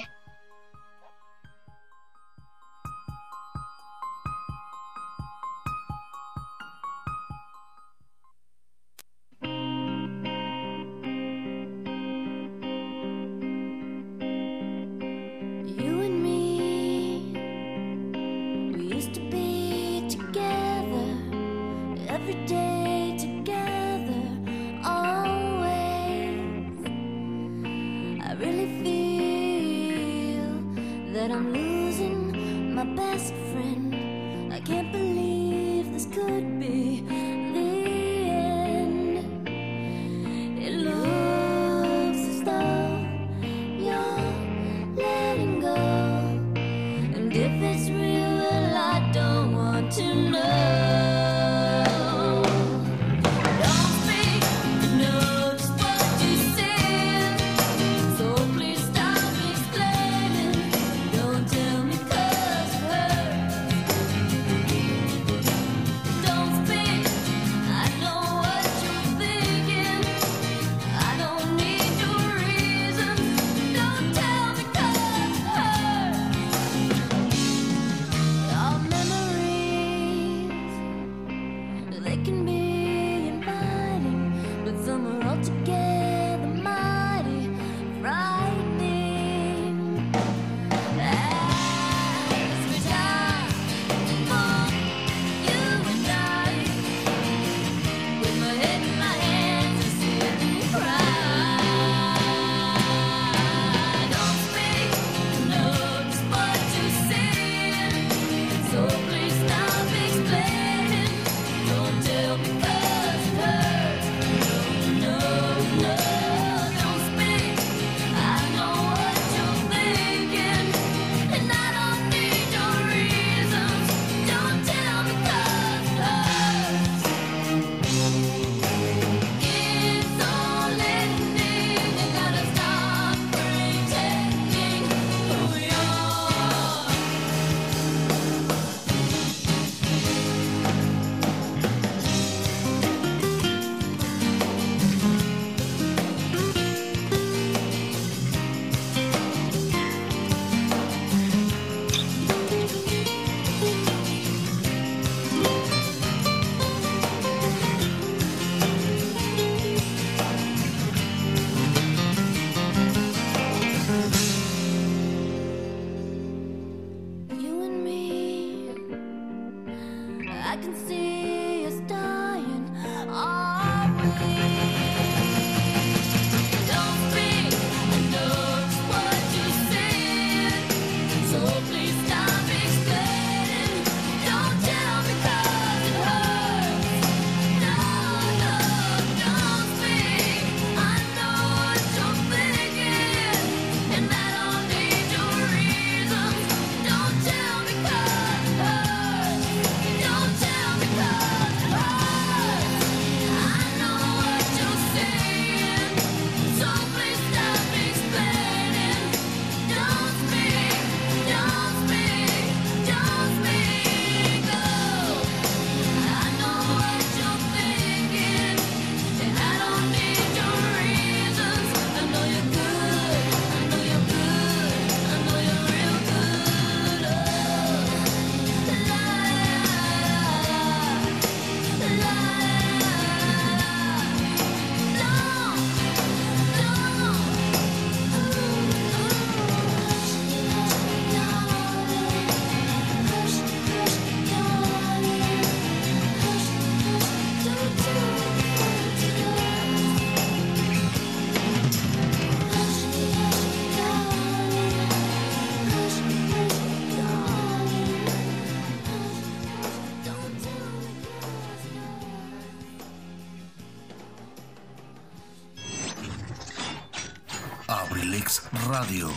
abrilexradio.com. 268.76 269.15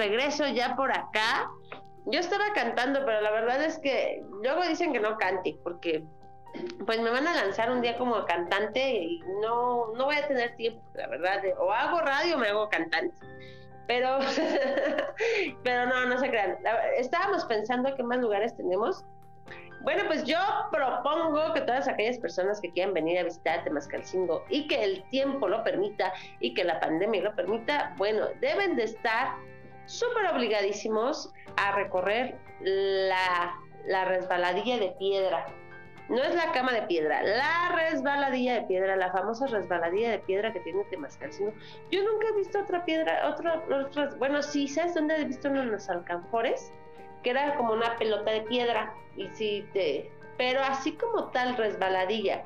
regreso 0.00 0.46
ya 0.48 0.74
por 0.76 0.90
acá. 0.90 1.50
Yo 2.06 2.18
estaba 2.18 2.52
cantando, 2.54 3.04
pero 3.04 3.20
la 3.20 3.30
verdad 3.30 3.62
es 3.62 3.78
que 3.78 4.24
luego 4.42 4.62
dicen 4.62 4.92
que 4.92 5.00
no 5.00 5.18
cante, 5.18 5.58
porque 5.62 6.02
pues 6.86 7.00
me 7.00 7.10
van 7.10 7.26
a 7.26 7.34
lanzar 7.34 7.70
un 7.70 7.80
día 7.82 7.96
como 7.98 8.24
cantante 8.24 8.80
y 8.80 9.20
no, 9.42 9.92
no 9.94 10.04
voy 10.06 10.16
a 10.16 10.26
tener 10.26 10.56
tiempo, 10.56 10.82
la 10.94 11.06
verdad. 11.06 11.42
o 11.58 11.70
hago 11.70 12.00
radio 12.00 12.36
o 12.36 12.38
me 12.38 12.48
hago 12.48 12.68
cantante. 12.68 13.14
Pero, 13.86 14.18
pero 15.64 15.86
no, 15.86 16.06
no 16.06 16.18
se 16.18 16.30
crean. 16.30 16.58
Estábamos 16.96 17.44
pensando 17.44 17.94
qué 17.94 18.02
más 18.02 18.18
lugares 18.18 18.56
tenemos. 18.56 19.04
Bueno, 19.82 20.04
pues 20.06 20.24
yo 20.24 20.38
propongo 20.70 21.54
que 21.54 21.62
todas 21.62 21.88
aquellas 21.88 22.18
personas 22.18 22.60
que 22.60 22.70
quieran 22.70 22.92
venir 22.92 23.18
a 23.18 23.24
visitar 23.24 23.64
Temascalcingo 23.64 24.44
y 24.50 24.68
que 24.68 24.84
el 24.84 25.02
tiempo 25.08 25.48
lo 25.48 25.64
permita 25.64 26.12
y 26.38 26.52
que 26.52 26.64
la 26.64 26.78
pandemia 26.80 27.22
lo 27.22 27.34
permita, 27.34 27.94
bueno, 27.96 28.26
deben 28.40 28.76
de 28.76 28.84
estar 28.84 29.30
súper 29.90 30.26
obligadísimos 30.32 31.32
a 31.56 31.72
recorrer 31.72 32.38
la, 32.60 33.54
la 33.86 34.04
resbaladilla 34.04 34.78
de 34.78 34.94
piedra. 34.98 35.46
No 36.08 36.22
es 36.22 36.34
la 36.34 36.50
cama 36.52 36.72
de 36.72 36.82
piedra, 36.82 37.22
la 37.22 37.72
resbaladilla 37.74 38.54
de 38.54 38.62
piedra, 38.62 38.96
la 38.96 39.12
famosa 39.12 39.46
resbaladilla 39.46 40.10
de 40.10 40.18
piedra 40.18 40.52
que 40.52 40.60
tiene 40.60 40.82
Temascalcingo. 40.84 41.52
Yo 41.90 42.02
nunca 42.02 42.26
he 42.28 42.36
visto 42.36 42.58
otra 42.60 42.84
piedra, 42.84 43.28
otra, 43.28 43.62
otras- 43.70 44.18
bueno, 44.18 44.42
sí, 44.42 44.66
¿sabes 44.66 44.94
dónde 44.94 45.16
he 45.16 45.24
visto 45.24 45.48
uno 45.48 45.62
en 45.62 45.70
los 45.70 45.88
alcanfores? 45.88 46.72
Que 47.22 47.30
era 47.30 47.54
como 47.56 47.74
una 47.74 47.96
pelota 47.96 48.30
de 48.30 48.42
piedra, 48.42 48.92
y 49.16 49.28
sí, 49.34 49.64
te, 49.72 50.10
pero 50.36 50.60
así 50.62 50.92
como 50.92 51.28
tal 51.30 51.56
resbaladilla, 51.56 52.42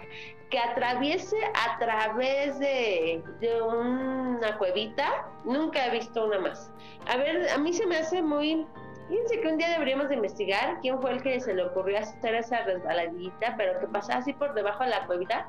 que 0.55 0.61
atraviese 0.61 1.37
a 1.53 1.79
través 1.81 2.57
de, 2.61 3.25
de 3.41 3.61
una 3.61 4.57
cuevita, 4.57 5.27
nunca 5.45 5.85
he 5.85 5.91
visto 5.91 6.25
una 6.25 6.39
más. 6.39 6.71
A 7.09 7.17
ver, 7.17 7.49
a 7.51 7.59
mí 7.59 7.73
se 7.73 7.85
me 7.89 7.97
hace 7.97 8.23
muy... 8.23 8.65
Fíjense 9.09 9.41
que 9.41 9.49
un 9.49 9.59
día 9.59 9.71
deberíamos 9.71 10.11
de 10.11 10.15
investigar 10.15 10.79
quién 10.81 11.01
fue 11.01 11.11
el 11.11 11.23
que 11.25 11.41
se 11.41 11.55
le 11.55 11.65
ocurrió 11.65 11.99
hacer 11.99 12.37
esa 12.37 12.63
resbaladita, 12.63 13.57
pero 13.57 13.81
que 13.81 13.89
pasaba 13.89 14.21
así 14.21 14.33
por 14.33 14.55
debajo 14.55 14.85
de 14.85 14.91
la 14.91 15.05
cuevita. 15.07 15.49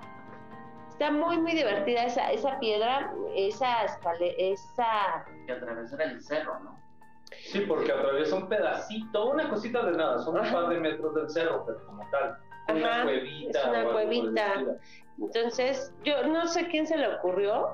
Está 0.90 1.12
muy, 1.12 1.38
muy 1.38 1.52
divertida 1.52 2.06
esa, 2.06 2.32
esa 2.32 2.58
piedra, 2.58 3.14
esa 3.36 3.84
escale, 3.84 4.34
esa... 4.40 5.24
Que 5.46 5.52
atravesar 5.52 6.02
el 6.02 6.20
cerro, 6.20 6.60
¿no? 6.62 6.80
Sí, 7.44 7.60
porque 7.68 7.92
atraviesa 7.92 8.38
un 8.38 8.50
pedacito, 8.50 9.30
una 9.30 9.48
cosita 9.50 9.86
de 9.86 9.98
nada, 9.98 10.18
son 10.24 10.40
un 10.40 10.52
par 10.52 10.68
de 10.70 10.80
metros 10.80 11.14
del 11.14 11.30
cerro, 11.30 11.64
pero 11.64 11.86
como 11.86 12.10
tal. 12.10 12.40
Una 12.68 12.88
Ajá, 12.94 13.04
cuevita. 13.04 13.60
es 13.60 13.66
una 13.66 13.84
cuevita. 13.92 14.54
Entonces, 15.20 15.94
yo 16.04 16.24
no 16.28 16.48
sé 16.48 16.68
quién 16.68 16.86
se 16.88 16.98
le 16.98 17.08
ocurrió, 17.08 17.70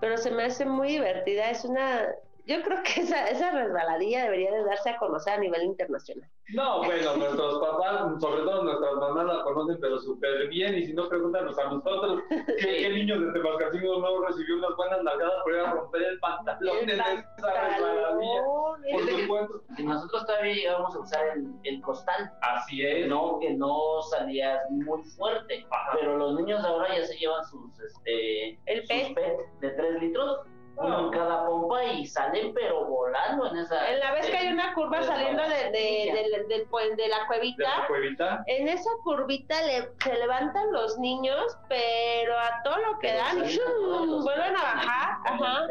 pero 0.00 0.16
se 0.16 0.30
me 0.30 0.44
hace 0.44 0.64
muy 0.66 0.88
divertida. 0.88 1.50
Es 1.50 1.64
una, 1.64 2.06
yo 2.46 2.62
creo 2.62 2.78
que 2.82 3.00
esa, 3.00 3.28
esa 3.28 3.50
resbaladilla 3.50 4.24
debería 4.24 4.52
de 4.52 4.64
darse 4.64 4.90
a 4.90 4.96
conocer 4.98 5.34
a 5.34 5.38
nivel 5.38 5.62
internacional. 5.64 6.28
No, 6.54 6.78
bueno, 6.84 7.16
nuestros 7.16 7.58
papás, 7.58 8.20
sobre 8.20 8.42
todo 8.42 8.62
nuestras 8.62 8.94
mamás 8.94 9.26
la 9.26 9.42
conocen, 9.42 9.78
pero 9.80 9.98
súper 9.98 10.46
bien, 10.48 10.78
y 10.78 10.86
si 10.86 10.92
no, 10.94 11.08
pregúntanos 11.08 11.58
a 11.58 11.64
nosotros, 11.64 12.22
¿qué, 12.28 12.76
qué 12.76 12.88
niño 12.90 13.18
de 13.20 13.32
Temascalcingo 13.32 13.98
no 13.98 14.24
recibió 14.24 14.58
unas 14.58 14.76
buenas 14.76 15.02
nalgadas 15.02 15.42
por 15.42 15.52
ir 15.54 15.58
a 15.60 15.72
romper 15.72 16.02
el 16.04 16.18
pantalón 16.20 16.76
en 16.88 16.90
esa 16.90 17.24
resbaladilla? 17.40 18.42
Por 18.44 18.78
es- 18.86 19.20
supuesto. 19.22 19.62
Y 19.78 19.82
nosotros 19.82 20.26
todavía 20.26 20.54
llegamos 20.54 20.94
a 20.94 20.98
usar 21.00 21.26
el, 21.36 21.46
el 21.64 21.80
costal. 21.82 22.32
Así 22.42 22.86
es. 22.86 23.08
No, 23.08 23.38
que 23.40 23.52
no 23.54 24.02
salías 24.10 24.60
muy 24.70 25.02
fuerte. 25.16 25.66
Pero 25.98 26.16
los 26.16 26.34
niños 26.40 26.64
ahora 26.64 26.96
ya 26.96 27.04
se 27.04 27.16
llevan 27.16 27.44
sus, 27.46 27.78
este, 27.80 28.50
El 28.66 28.80
sus 28.82 28.88
pez. 28.88 29.12
PET 29.14 29.36
de 29.60 29.70
3 29.70 30.00
litros, 30.02 30.40
uno 30.76 31.06
en 31.06 31.10
cada 31.10 31.46
pompa 31.46 31.84
y 31.84 32.06
salen 32.06 32.52
pero 32.54 32.84
volando 32.84 33.46
en 33.50 33.58
esa... 33.58 33.90
En 33.90 34.00
la 34.00 34.12
vez 34.12 34.26
que 34.26 34.36
hay 34.36 34.48
una 34.52 34.74
curva 34.74 35.02
saliendo 35.02 35.42
de, 35.42 35.70
de, 35.70 36.30
del- 36.32 36.48
del 36.48 36.68
pue- 36.68 36.94
de 36.96 37.08
la 37.08 37.20
De 37.20 37.26
cuevita, 37.26 37.78
la 37.80 37.86
cuevita. 37.86 38.44
en 38.46 38.68
esa 38.68 38.90
curvita 39.02 39.60
le, 39.62 39.88
se 40.02 40.14
levantan 40.18 40.72
los 40.72 40.98
niños, 40.98 41.56
pero 41.68 42.38
a 42.38 42.62
todo 42.62 42.76
lo 42.78 42.98
que 42.98 43.12
dan, 43.14 43.38
vuelven 44.22 44.56
a 44.56 44.62
bajar. 44.62 45.16
Ajá. 45.24 45.66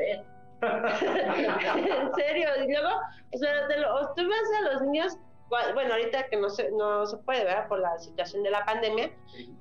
en 0.61 2.13
serio, 2.15 2.49
y 2.65 2.71
luego, 2.71 2.89
o 3.33 3.37
sea, 3.37 3.67
te 3.67 3.77
lo- 3.77 4.13
tú 4.15 4.23
ves 4.27 4.51
a 4.59 4.73
los 4.73 4.81
niños, 4.83 5.17
bueno, 5.49 5.93
ahorita 5.93 6.27
que 6.27 6.37
no 6.37 6.49
se, 6.49 6.71
no 6.71 7.05
se 7.05 7.17
puede, 7.17 7.43
¿verdad? 7.43 7.67
Por 7.67 7.79
la 7.79 7.97
situación 7.99 8.43
de 8.43 8.51
la 8.51 8.65
pandemia, 8.65 9.11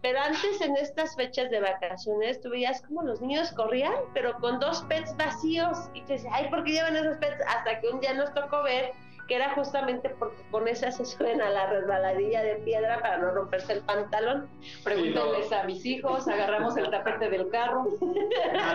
pero 0.01 0.19
antes 0.21 0.61
en 0.61 0.77
estas 0.77 1.15
fechas 1.15 1.51
de 1.51 1.61
vacaciones, 1.61 2.41
tú 2.41 2.51
veías 2.51 2.83
como 2.83 3.03
los 3.03 3.21
niños 3.21 3.53
corrían, 3.53 3.95
pero 4.15 4.39
con 4.41 4.59
dos 4.59 4.83
pets 4.89 5.17
vacíos, 5.17 5.79
y 5.95 6.03
te 6.03 6.15
decías, 6.15 6.33
ay, 6.35 6.49
¿por 6.49 6.65
qué 6.65 6.73
llevan 6.73 6.97
esos 6.97 7.17
pets? 7.19 7.43
Hasta 7.47 7.81
que 7.81 7.89
un 7.89 8.01
día 8.01 8.15
nos 8.15 8.33
tocó 8.35 8.63
ver 8.63 8.93
que 9.27 9.37
era 9.37 9.55
justamente 9.55 10.11
porque 10.19 10.37
con 10.51 10.69
esas 10.69 10.97
se 10.97 11.05
suben 11.05 11.41
a 11.41 11.51
la 11.51 11.67
resbaladilla 11.67 12.43
de 12.43 12.57
piedra 12.57 13.01
para 13.01 13.19
no 13.19 13.31
romperse 13.31 13.75
el 13.75 13.81
pantalón. 13.81 14.49
Pregúntales 14.83 15.53
a 15.53 15.65
mis 15.65 15.85
hijos, 15.85 16.29
agarramos 16.29 16.77
el 16.77 16.91
tapete 16.91 17.31
del 17.31 17.49
carro. 17.49 17.87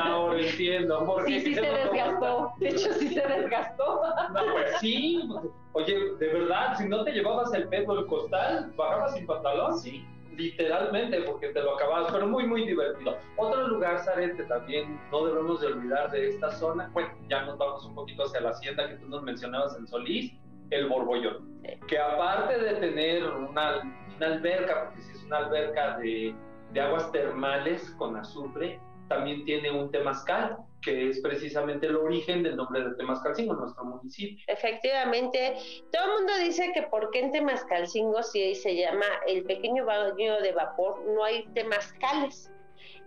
Ahora 0.01 0.39
entiendo. 0.39 1.03
porque 1.05 1.39
Sí, 1.39 1.45
sí 1.47 1.55
se 1.55 1.61
desgastó. 1.61 2.53
De 2.57 2.69
hecho, 2.69 2.93
sí 2.93 3.07
se 3.09 3.21
desgastó. 3.21 4.01
No, 4.33 4.51
pues 4.53 4.79
sí. 4.79 5.29
Oye, 5.73 5.95
de 6.19 6.27
verdad, 6.27 6.75
si 6.77 6.87
no 6.87 7.03
te 7.03 7.11
llevabas 7.11 7.53
el 7.53 7.67
pedo 7.67 7.95
del 7.95 8.07
costal, 8.07 8.71
bajabas 8.75 9.13
sin 9.13 9.25
pantalón. 9.25 9.79
Sí. 9.79 10.05
Literalmente, 10.39 11.21
porque 11.23 11.49
te 11.49 11.61
lo 11.61 11.75
acababas, 11.75 12.13
pero 12.13 12.25
muy, 12.25 12.47
muy 12.47 12.65
divertido. 12.65 13.17
Otro 13.35 13.67
lugar, 13.67 13.99
Saret, 13.99 14.37
que 14.37 14.43
también 14.43 14.97
no 15.11 15.25
debemos 15.25 15.59
de 15.59 15.67
olvidar 15.67 16.09
de 16.11 16.29
esta 16.29 16.49
zona, 16.51 16.89
bueno, 16.93 17.09
ya 17.27 17.43
nos 17.43 17.57
vamos 17.57 17.85
un 17.85 17.93
poquito 17.93 18.23
hacia 18.23 18.39
la 18.39 18.51
hacienda 18.51 18.87
que 18.87 18.95
tú 18.95 19.09
nos 19.09 19.21
mencionabas 19.21 19.77
en 19.77 19.85
Solís, 19.85 20.33
el 20.69 20.87
Borbollón. 20.87 21.61
Que 21.89 21.99
aparte 21.99 22.57
de 22.57 22.75
tener 22.75 23.25
una, 23.25 23.81
una 24.15 24.25
alberca, 24.25 24.85
porque 24.85 25.01
si 25.01 25.11
es 25.11 25.23
una 25.25 25.39
alberca 25.39 25.97
de, 25.97 26.33
de 26.71 26.81
aguas 26.81 27.11
termales 27.11 27.93
con 27.97 28.15
azufre, 28.15 28.79
también 29.09 29.43
tiene 29.43 29.69
un 29.71 29.91
temazcal, 29.91 30.57
que 30.81 31.09
es 31.09 31.19
precisamente 31.19 31.87
el 31.87 31.97
origen 31.97 32.43
del 32.43 32.55
nombre 32.55 32.81
de 32.81 32.95
Temascalcingo, 32.95 33.53
nuestro 33.55 33.83
municipio. 33.83 34.41
Efectivamente, 34.47 35.57
todo 35.91 36.05
el 36.05 36.11
mundo 36.19 36.33
dice 36.41 36.71
que 36.73 36.83
por 36.83 37.11
qué 37.11 37.19
en 37.19 37.31
Temascalcingo, 37.33 38.23
si 38.23 38.55
se 38.55 38.75
llama 38.75 39.05
el 39.27 39.43
pequeño 39.43 39.85
baño 39.85 40.39
de 40.39 40.53
vapor, 40.53 41.01
no 41.07 41.25
hay 41.25 41.45
temazcales. 41.53 42.49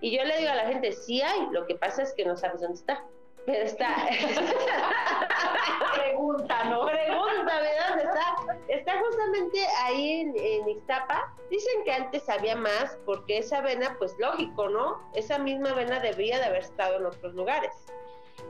Y 0.00 0.14
yo 0.14 0.24
le 0.24 0.36
digo 0.36 0.50
a 0.50 0.57
la 0.57 0.66
gente, 0.66 0.92
sí 0.92 1.22
hay, 1.22 1.46
lo 1.53 1.64
que 1.66 1.76
pasa 1.76 2.03
es 2.03 2.12
que 2.14 2.24
no 2.24 2.36
sabes 2.36 2.61
dónde 2.61 2.78
está. 2.78 3.03
Está. 3.47 4.09
Pregunta, 5.95 6.64
¿no? 6.64 6.86
Pregunta, 6.86 7.61
¿verdad? 7.61 7.88
¿Dónde 7.88 8.05
está? 8.05 8.36
Está 8.68 8.99
justamente 9.01 9.66
ahí 9.84 10.20
en, 10.20 10.34
en 10.36 10.68
Ixtapa. 10.68 11.34
Dicen 11.51 11.84
que 11.84 11.93
antes 11.93 12.28
había 12.28 12.57
más, 12.57 12.97
porque 13.05 13.38
esa 13.38 13.61
vena, 13.61 13.97
pues 13.99 14.14
lógico, 14.18 14.68
¿no? 14.68 15.01
Esa 15.14 15.38
misma 15.38 15.74
vena 15.74 16.01
debería 16.01 16.38
de 16.38 16.45
haber 16.45 16.62
estado 16.62 16.97
en 16.97 17.07
otros 17.07 17.34
lugares. 17.34 17.72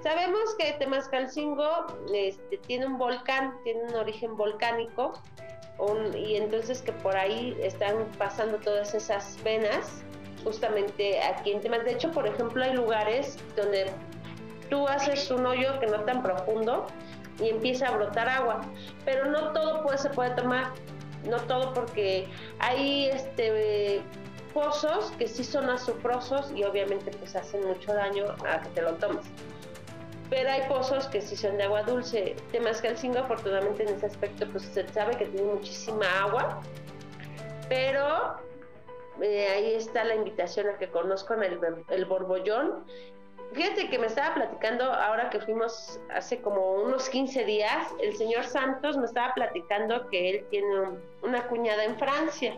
Sabemos 0.03 0.55
que 0.59 0.72
Temascalcingo 0.74 1.86
este, 2.12 2.59
tiene 2.59 2.86
un 2.86 2.99
volcán, 2.99 3.57
tiene 3.64 3.82
un 3.84 3.95
origen 3.95 4.36
volcánico, 4.36 5.12
y 6.14 6.36
entonces 6.36 6.80
que 6.82 6.93
por 6.93 7.16
ahí 7.16 7.57
están 7.61 8.07
pasando 8.18 8.59
todas 8.59 8.95
esas 8.95 9.43
venas, 9.43 10.05
justamente 10.45 11.20
aquí 11.20 11.53
en 11.53 11.61
Temas. 11.61 11.84
De 11.84 11.93
hecho, 11.93 12.11
por 12.12 12.26
ejemplo, 12.26 12.62
hay 12.62 12.72
lugares 12.72 13.38
donde 13.57 13.90
tú 14.73 14.89
haces 14.89 15.31
un 15.31 15.45
hoyo 15.45 15.79
que 15.81 15.87
no 15.87 16.01
tan 16.05 16.23
profundo 16.23 16.87
y 17.39 17.51
empieza 17.51 17.89
a 17.89 17.91
brotar 17.91 18.27
agua, 18.27 18.62
pero 19.05 19.27
no 19.27 19.53
todo 19.53 19.83
puede, 19.83 19.99
se 19.99 20.09
puede 20.09 20.31
tomar, 20.31 20.70
no 21.29 21.37
todo 21.43 21.75
porque 21.75 22.27
hay 22.59 23.09
este 23.09 24.01
pozos 24.55 25.11
que 25.18 25.29
sí 25.29 25.45
son 25.45 25.68
azufrosos 25.68 26.51
y 26.57 26.64
obviamente 26.64 27.11
pues 27.11 27.37
hacen 27.37 27.66
mucho 27.66 27.93
daño 27.93 28.25
a 28.49 28.62
que 28.62 28.68
te 28.70 28.81
lo 28.81 28.95
tomes. 28.95 29.27
Pero 30.31 30.51
hay 30.51 30.62
pozos 30.68 31.07
que 31.09 31.20
sí 31.20 31.37
son 31.37 31.59
de 31.59 31.64
agua 31.64 31.83
dulce. 31.83 32.35
Temascalcingo 32.51 33.18
afortunadamente 33.18 33.83
en 33.83 33.91
ese 33.91 34.07
aspecto 34.07 34.47
pues 34.49 34.64
se 34.64 34.89
sabe 34.89 35.18
que 35.18 35.27
tiene 35.27 35.53
muchísima 35.53 36.07
agua, 36.23 36.62
pero 37.68 38.39
eh, 39.20 39.49
ahí 39.55 39.75
está 39.75 40.03
la 40.05 40.14
invitación 40.14 40.70
a 40.70 40.79
que 40.79 40.89
conozcan 40.89 41.43
el, 41.43 41.61
el 41.91 42.05
borbollón 42.07 42.87
Fíjate 43.55 43.90
que 43.90 43.98
me 43.98 44.07
estaba 44.07 44.34
platicando 44.34 44.84
ahora 44.84 45.28
que 45.28 45.38
fuimos 45.40 46.00
hace 46.14 46.40
como 46.40 46.72
unos 46.82 47.09
15 47.11 47.44
días, 47.44 47.86
el 48.00 48.16
señor 48.16 48.44
Santos 48.44 48.96
me 48.96 49.05
estaba 49.05 49.34
platicando 49.34 50.09
que 50.09 50.30
él 50.30 50.46
tiene 50.50 50.80
un- 50.80 51.03
una 51.22 51.46
cuñada 51.48 51.84
en 51.84 51.98
Francia 51.98 52.55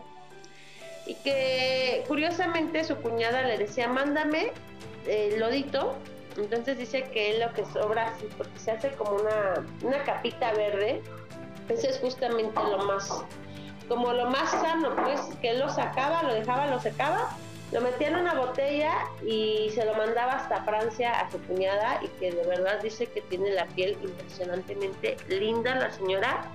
y 1.05 1.15
que 1.15 2.03
curiosamente 2.07 2.83
su 2.83 2.95
cuñada 2.97 3.41
le 3.43 3.57
decía, 3.57 3.87
mándame 3.89 4.51
el 5.07 5.39
lodito. 5.39 5.95
Entonces 6.37 6.77
dice 6.77 7.03
que 7.13 7.31
él 7.31 7.39
lo 7.41 7.53
que 7.53 7.65
sobra, 7.65 8.07
así, 8.07 8.27
porque 8.37 8.57
se 8.59 8.71
hace 8.71 8.91
como 8.91 9.15
una, 9.15 9.65
una 9.83 10.03
capita 10.03 10.51
verde, 10.53 11.01
eso 11.69 11.87
es 11.87 11.99
justamente 11.99 12.59
lo 12.61 12.77
más, 12.79 13.23
como 13.87 14.11
lo 14.13 14.29
más 14.29 14.49
sano, 14.51 14.95
pues, 15.03 15.21
que 15.41 15.51
él 15.51 15.59
lo 15.59 15.69
sacaba, 15.69 16.23
lo 16.23 16.33
dejaba, 16.33 16.67
lo 16.67 16.79
secaba, 16.79 17.29
lo 17.71 17.81
metía 17.81 18.09
en 18.09 18.17
una 18.17 18.35
botella 18.35 18.93
y 19.25 19.71
se 19.73 19.85
lo 19.85 19.95
mandaba 19.95 20.33
hasta 20.33 20.63
Francia 20.63 21.19
a 21.19 21.31
su 21.31 21.39
cuñada 21.41 21.99
y 22.03 22.07
que 22.19 22.31
de 22.31 22.45
verdad 22.45 22.79
dice 22.81 23.07
que 23.07 23.21
tiene 23.21 23.51
la 23.51 23.65
piel 23.67 23.97
impresionantemente 24.03 25.17
linda 25.27 25.75
la 25.75 25.91
señora 25.91 26.45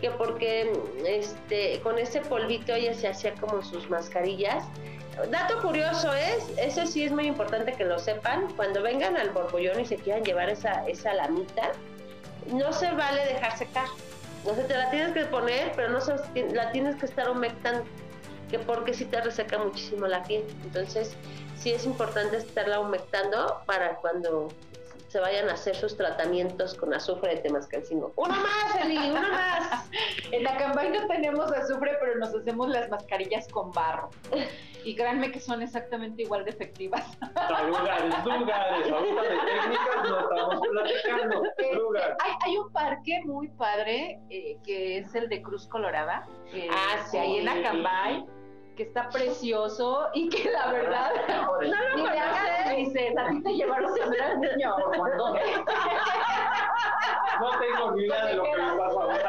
que 0.00 0.10
porque 0.10 0.72
este 1.06 1.80
con 1.80 1.98
ese 1.98 2.20
polvito 2.20 2.72
ella 2.72 2.94
se 2.94 3.08
hacía 3.08 3.34
como 3.34 3.62
sus 3.62 3.88
mascarillas. 3.90 4.64
Dato 5.30 5.60
curioso 5.60 6.12
es, 6.12 6.44
eso 6.58 6.86
sí 6.86 7.02
es 7.02 7.10
muy 7.10 7.26
importante 7.26 7.72
que 7.72 7.84
lo 7.84 7.98
sepan, 7.98 8.46
cuando 8.54 8.82
vengan 8.82 9.16
al 9.16 9.30
borbollón 9.30 9.80
y 9.80 9.84
se 9.84 9.96
quieran 9.96 10.22
llevar 10.22 10.48
esa, 10.48 10.86
esa 10.86 11.12
lamita, 11.12 11.72
no 12.52 12.72
se 12.72 12.88
vale 12.92 13.24
dejar 13.24 13.58
secar. 13.58 13.86
No 14.46 14.54
se 14.54 14.62
te 14.62 14.74
la 14.74 14.88
tienes 14.90 15.14
que 15.14 15.24
poner, 15.24 15.72
pero 15.74 15.88
no 15.88 15.98
la 16.52 16.70
tienes 16.70 16.94
que 16.94 17.06
estar 17.06 17.28
humectando, 17.28 17.84
que 18.50 18.58
porque 18.58 18.94
si 18.94 19.04
te 19.04 19.20
reseca 19.20 19.58
muchísimo 19.58 20.06
la 20.06 20.22
piel. 20.24 20.44
Entonces, 20.64 21.16
sí 21.56 21.72
es 21.72 21.84
importante 21.86 22.36
estarla 22.38 22.80
humectando 22.80 23.60
para 23.66 23.96
cuando 23.96 24.48
se 25.08 25.20
vayan 25.20 25.48
a 25.48 25.54
hacer 25.54 25.74
sus 25.74 25.96
tratamientos 25.96 26.74
con 26.74 26.92
azufre 26.92 27.36
de 27.36 27.40
temascalcingo. 27.40 28.12
¡Uno 28.16 28.34
más, 28.34 28.76
Eli! 28.84 28.98
¡Uno 28.98 29.22
más! 29.22 29.88
En 30.32 30.46
Acambay 30.46 30.90
no 30.90 31.06
tenemos 31.06 31.50
azufre, 31.50 31.96
pero 31.98 32.16
nos 32.18 32.34
hacemos 32.34 32.68
las 32.68 32.90
mascarillas 32.90 33.48
con 33.48 33.72
barro. 33.72 34.10
Y 34.84 34.94
créanme 34.94 35.32
que 35.32 35.40
son 35.40 35.62
exactamente 35.62 36.22
igual 36.22 36.44
de 36.44 36.50
efectivas. 36.50 37.02
Lugares, 37.66 38.24
lugares. 38.26 38.92
Ahorita 38.92 39.22
de 39.22 39.28
técnicas 39.28 40.10
no 40.10 40.18
estamos 40.20 40.60
platicando. 40.68 41.44
Este, 41.46 41.74
Lugares. 41.74 42.16
hay, 42.22 42.32
hay 42.42 42.58
un 42.58 42.70
parque 42.72 43.20
muy 43.24 43.48
padre 43.48 44.20
eh, 44.28 44.58
que 44.62 44.98
es 44.98 45.14
el 45.14 45.30
de 45.30 45.40
Cruz 45.40 45.66
Colorada, 45.68 46.26
que 46.52 46.68
Ah, 46.70 46.98
es 47.06 47.14
ahí 47.14 47.38
en 47.38 47.44
sí. 47.44 47.58
Acambay, 47.58 48.26
que 48.78 48.84
está 48.84 49.08
precioso 49.10 50.06
y 50.14 50.28
que 50.28 50.48
la 50.52 50.70
verdad 50.70 51.10
No 51.28 51.60
lo 51.60 51.96
ni 51.96 52.02
me 52.04 52.08
hagas 52.10 52.76
dices, 52.76 53.12
a 53.18 53.28
ti 53.28 53.42
te 53.42 53.50
llevaron 53.54 53.90
cuando 53.96 54.14
eras 54.14 54.38
niño. 54.38 54.76
No 57.40 57.50
tengo 57.60 57.92
ni 57.92 58.04
idea 58.04 58.26
de 58.26 58.34
lo 58.34 58.42
que 58.42 58.50
me 58.50 58.56
pasa 58.76 59.00
ahorita. 59.00 59.28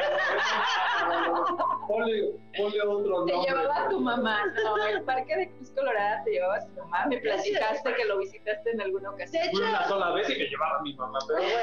Ponle, 1.88 2.32
ponle 2.58 2.82
otro 2.82 3.04
Te 3.26 3.32
nombre. 3.34 3.36
llevaba 3.47 3.89
tu 3.89 4.00
mamá, 4.00 4.39
no, 4.64 4.78
el 4.88 5.04
parque 5.04 5.36
de 5.36 5.52
Cruz 5.52 5.70
Colorada 5.72 6.24
te 6.24 6.32
llevaba 6.32 6.60
tu 6.66 6.74
mamá, 6.82 7.06
me 7.08 7.18
platicaste 7.20 7.93
que 7.93 8.06
lo 8.06 8.18
visitaste 8.18 8.72
en 8.72 8.82
alguna 8.82 9.12
ocasión. 9.12 9.43
De 9.43 9.50
Fui 9.52 9.60
hecho, 9.62 9.70
una 9.70 9.88
sola 9.88 10.12
vez 10.12 10.28
y 10.30 10.34
me 10.39 10.45
llevaba 10.45 10.82
mi 10.82 10.93
mamá, 10.95 11.20
pero 11.28 11.39
bueno. 11.41 11.56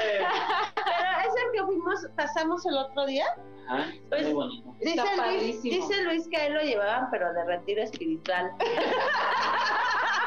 pero 0.75 1.19
es 1.27 1.43
el 1.45 1.51
que 1.53 1.63
fuimos, 1.65 2.07
pasamos 2.15 2.65
el 2.65 2.77
otro 2.77 3.05
día. 3.05 3.25
Está 3.25 4.09
Pues- 4.09 4.23
muy 4.27 4.33
bonito. 4.33 4.73
Dice 4.79 4.89
Está 4.91 5.03
Luis, 5.03 5.17
padrísimo. 5.17 5.75
dice 5.87 6.03
Luis 6.03 6.27
que 6.29 6.37
a 6.37 6.45
él 6.47 6.53
lo 6.53 6.61
llevaban, 6.61 7.09
pero 7.11 7.33
de 7.33 7.43
retiro 7.43 7.76
espiritual. 7.83 8.51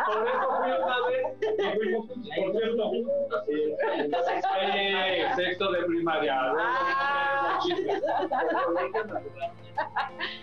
Por 0.07 0.29
eso 0.29 0.49
fui 0.59 0.71
una 0.71 1.07
vez 1.07 1.77
fuimos, 1.77 2.07
por 2.07 2.17
cierto, 2.53 2.91
sí, 3.47 3.77
sexto 5.37 5.73
de 5.73 5.83
primaria. 5.85 6.35
Ah. 6.59 7.59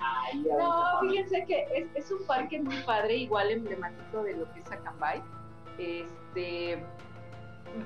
Ay, 0.02 0.46
No, 0.58 1.00
fíjense 1.02 1.46
que 1.46 1.68
es, 1.74 1.88
es 1.96 2.12
un 2.12 2.26
parque 2.26 2.60
muy 2.62 2.78
padre, 2.84 3.16
igual 3.16 3.52
emblemático 3.52 4.24
de 4.24 4.36
lo 4.36 4.52
que 4.54 4.60
es 4.62 4.72
Acambay. 4.72 5.22
Este, 5.78 6.84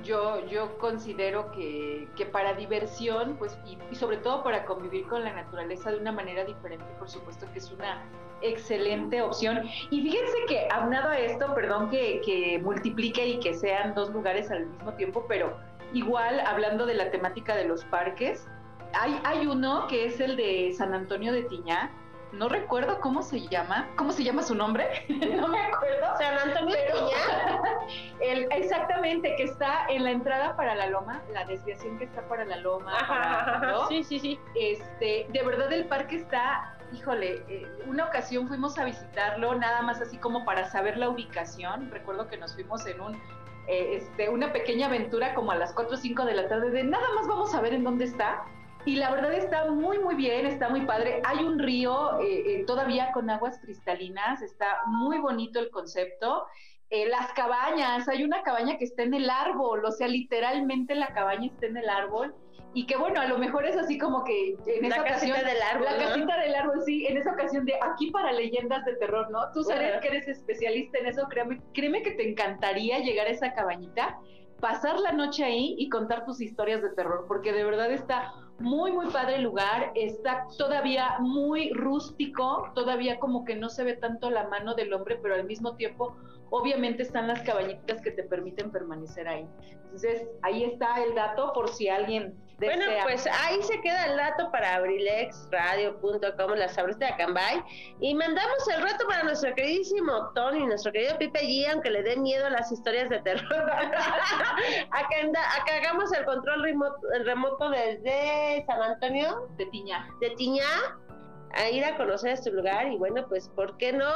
yo, 0.03 0.45
yo 0.47 0.77
considero 0.77 1.51
que, 1.51 2.07
que 2.15 2.25
para 2.25 2.53
diversión, 2.53 3.36
pues, 3.38 3.57
y, 3.65 3.77
y 3.91 3.95
sobre 3.95 4.17
todo 4.17 4.43
para 4.43 4.65
convivir 4.65 5.07
con 5.07 5.23
la 5.23 5.34
naturaleza 5.34 5.91
de 5.91 5.97
una 5.97 6.11
manera 6.11 6.43
diferente, 6.45 6.86
por 6.97 7.09
supuesto 7.09 7.45
que 7.51 7.59
es 7.59 7.71
una 7.71 8.03
excelente 8.41 9.21
opción. 9.21 9.63
Y 9.89 10.01
fíjense 10.01 10.38
que 10.47 10.67
aunado 10.71 11.09
a 11.09 11.17
esto, 11.17 11.53
perdón 11.53 11.89
que, 11.89 12.21
que 12.25 12.59
multiplique 12.59 13.25
y 13.25 13.39
que 13.39 13.53
sean 13.53 13.93
dos 13.93 14.09
lugares 14.11 14.49
al 14.51 14.65
mismo 14.67 14.93
tiempo, 14.93 15.25
pero 15.27 15.57
igual 15.93 16.39
hablando 16.41 16.86
de 16.86 16.95
la 16.95 17.11
temática 17.11 17.55
de 17.55 17.65
los 17.65 17.86
parques, 17.86 18.47
hay, 18.93 19.19
hay 19.23 19.47
uno 19.47 19.88
que 19.88 20.05
es 20.05 20.19
el 20.19 20.36
de 20.36 20.73
San 20.73 20.93
Antonio 20.93 21.32
de 21.32 21.43
Tiñá. 21.43 21.91
No 22.32 22.47
recuerdo 22.47 22.99
cómo 23.01 23.21
se 23.23 23.41
llama. 23.47 23.89
¿Cómo 23.97 24.11
se 24.11 24.23
llama 24.23 24.41
su 24.41 24.55
nombre? 24.55 24.88
no 25.09 25.47
me 25.49 25.59
acuerdo. 25.65 26.15
San 26.17 26.38
Antonio 26.49 26.75
Pero-. 26.88 27.09
El, 28.21 28.47
exactamente, 28.51 29.36
que 29.36 29.43
está 29.43 29.86
en 29.89 30.03
la 30.03 30.11
entrada 30.11 30.55
para 30.55 30.75
la 30.75 30.88
loma, 30.88 31.21
la 31.34 31.43
desviación 31.45 31.97
que 31.97 32.05
está 32.05 32.21
para 32.27 32.45
la 32.45 32.57
loma. 32.57 32.93
para- 33.07 33.59
¿no? 33.59 33.88
Sí, 33.88 34.03
sí, 34.03 34.19
sí. 34.19 34.39
Este, 34.55 35.27
de 35.29 35.43
verdad 35.43 35.71
el 35.73 35.86
parque 35.88 36.15
está, 36.17 36.77
híjole, 36.93 37.43
eh, 37.49 37.67
una 37.88 38.05
ocasión 38.05 38.47
fuimos 38.47 38.77
a 38.79 38.86
visitarlo, 38.86 39.55
nada 39.55 39.82
más 39.82 39.99
así 40.01 40.17
como 40.17 40.45
para 40.45 40.69
saber 40.69 40.97
la 40.97 41.09
ubicación. 41.09 41.91
Recuerdo 41.91 42.27
que 42.27 42.38
nos 42.38 42.53
fuimos 42.53 42.86
en 42.86 43.01
un, 43.01 43.15
eh, 43.67 43.95
este, 43.97 44.29
una 44.29 44.53
pequeña 44.53 44.88
aventura 44.88 45.34
como 45.34 45.51
a 45.51 45.55
las 45.55 45.73
4 45.73 45.95
o 45.95 45.97
5 45.97 46.23
de 46.25 46.34
la 46.36 46.47
tarde 46.47 46.71
de 46.71 46.84
nada 46.84 47.07
más 47.15 47.27
vamos 47.27 47.53
a 47.53 47.61
ver 47.61 47.73
en 47.73 47.84
dónde 47.84 48.05
está. 48.05 48.43
Y 48.86 48.95
la 48.95 49.11
verdad 49.11 49.34
está 49.34 49.69
muy, 49.69 49.99
muy 49.99 50.15
bien, 50.15 50.45
está 50.45 50.69
muy 50.69 50.82
padre. 50.82 51.21
Hay 51.25 51.43
un 51.43 51.59
río 51.59 52.19
eh, 52.19 52.43
eh, 52.61 52.63
todavía 52.65 53.11
con 53.11 53.29
aguas 53.29 53.59
cristalinas, 53.59 54.41
está 54.41 54.82
muy 54.88 55.19
bonito 55.19 55.59
el 55.59 55.69
concepto. 55.69 56.47
Eh, 56.89 57.07
las 57.07 57.32
cabañas, 57.34 58.07
hay 58.09 58.23
una 58.23 58.41
cabaña 58.41 58.77
que 58.77 58.86
está 58.86 59.03
en 59.03 59.13
el 59.13 59.29
árbol, 59.29 59.86
o 59.86 59.91
sea, 59.91 60.07
literalmente 60.07 60.95
la 60.95 61.07
cabaña 61.07 61.47
está 61.47 61.67
en 61.67 61.77
el 61.77 61.89
árbol. 61.89 62.36
Y 62.73 62.86
que 62.86 62.95
bueno, 62.95 63.19
a 63.19 63.25
lo 63.25 63.38
mejor 63.38 63.65
es 63.65 63.75
así 63.75 63.97
como 63.97 64.23
que 64.23 64.55
en 64.65 64.82
La 64.84 64.95
esa 64.95 65.01
ocasión. 65.01 65.32
casita 65.34 65.53
del 65.53 65.61
árbol. 65.61 65.86
La 65.86 65.97
¿no? 65.97 66.09
casita 66.09 66.39
del 66.39 66.55
árbol, 66.55 66.82
sí, 66.86 67.05
en 67.05 67.17
esa 67.17 67.34
ocasión 67.34 67.65
de 67.65 67.73
aquí 67.82 68.11
para 68.11 68.32
leyendas 68.32 68.86
de 68.86 68.95
terror, 68.95 69.29
¿no? 69.29 69.51
Tú 69.53 69.61
sabes 69.63 69.99
que 70.01 70.07
eres 70.07 70.27
especialista 70.27 70.97
en 70.99 71.07
eso, 71.07 71.27
créeme, 71.29 71.61
créeme 71.73 72.01
que 72.01 72.11
te 72.11 72.29
encantaría 72.29 72.99
llegar 72.99 73.27
a 73.27 73.32
esa 73.32 73.53
cabañita, 73.53 74.17
pasar 74.62 74.99
la 74.99 75.12
noche 75.12 75.43
ahí 75.43 75.76
y 75.78 75.89
contar 75.89 76.26
tus 76.26 76.39
historias 76.39 76.82
de 76.82 76.89
terror, 76.89 77.26
porque 77.28 77.51
de 77.51 77.64
verdad 77.64 77.91
está 77.91 78.34
muy, 78.59 78.91
muy 78.91 79.07
padre 79.07 79.36
el 79.38 79.43
lugar, 79.43 79.91
está 79.95 80.47
todavía 80.57 81.18
muy 81.20 81.72
rústico, 81.74 82.72
todavía 82.76 83.20
como 83.20 83.43
que 83.43 83.55
no 83.55 83.70
se 83.70 83.84
ve 83.84 83.95
tanto 83.95 84.30
la 84.30 84.47
mano 84.47 84.76
del 84.76 84.93
hombre, 84.93 85.20
pero 85.22 85.34
al 85.34 85.45
mismo 85.45 85.76
tiempo, 85.76 86.16
obviamente 86.51 87.01
están 87.01 87.28
las 87.28 87.41
cabañitas 87.41 88.01
que 88.01 88.12
te 88.12 88.24
permiten 88.24 88.72
permanecer 88.72 89.28
ahí. 89.28 89.47
Entonces, 89.84 90.28
ahí 90.43 90.64
está 90.64 91.03
el 91.03 91.16
dato 91.16 91.51
por 91.53 91.70
si 91.70 91.89
alguien. 91.89 92.36
Bueno, 92.68 92.86
pues 93.03 93.28
ahí 93.28 93.62
se 93.64 93.80
queda 93.82 94.05
el 94.05 94.18
dato 94.18 94.51
para 94.51 94.76
abrilexradio.com, 94.76 96.51
la 96.55 96.68
sabrita 96.70 97.05
de 97.07 97.12
Acambay. 97.14 97.64
Y 97.99 98.14
mandamos 98.16 98.68
el 98.74 98.82
reto 98.82 99.07
para 99.07 99.24
nuestro 99.24 99.53
queridísimo 99.55 100.32
Tony, 100.36 100.66
nuestro 100.66 100.91
querido 100.91 101.18
Pipe 101.18 101.39
G, 101.41 101.72
aunque 101.72 101.89
le 101.89 102.03
dé 102.03 102.18
miedo 102.18 102.49
las 102.49 102.72
historias 102.72 103.09
de 103.09 103.20
terror. 103.22 103.72
a, 103.72 105.07
que 105.09 105.16
anda- 105.22 105.41
a 105.59 105.66
que 105.66 105.72
hagamos 105.72 106.12
el 106.14 106.26
control 106.26 106.64
remoto, 106.64 106.99
remoto 107.24 107.70
desde 107.70 108.64
San 108.68 108.82
Antonio 108.82 109.47
de 109.57 109.66
Tiña. 109.68 110.07
de 110.20 110.30
Tiñá 110.32 110.66
a 111.55 111.69
ir 111.69 111.83
a 111.83 111.97
conocer 111.97 112.31
este 112.31 112.51
lugar 112.51 112.91
y 112.91 112.97
bueno, 112.97 113.25
pues 113.27 113.49
¿por 113.49 113.77
qué 113.77 113.93
no 113.93 114.11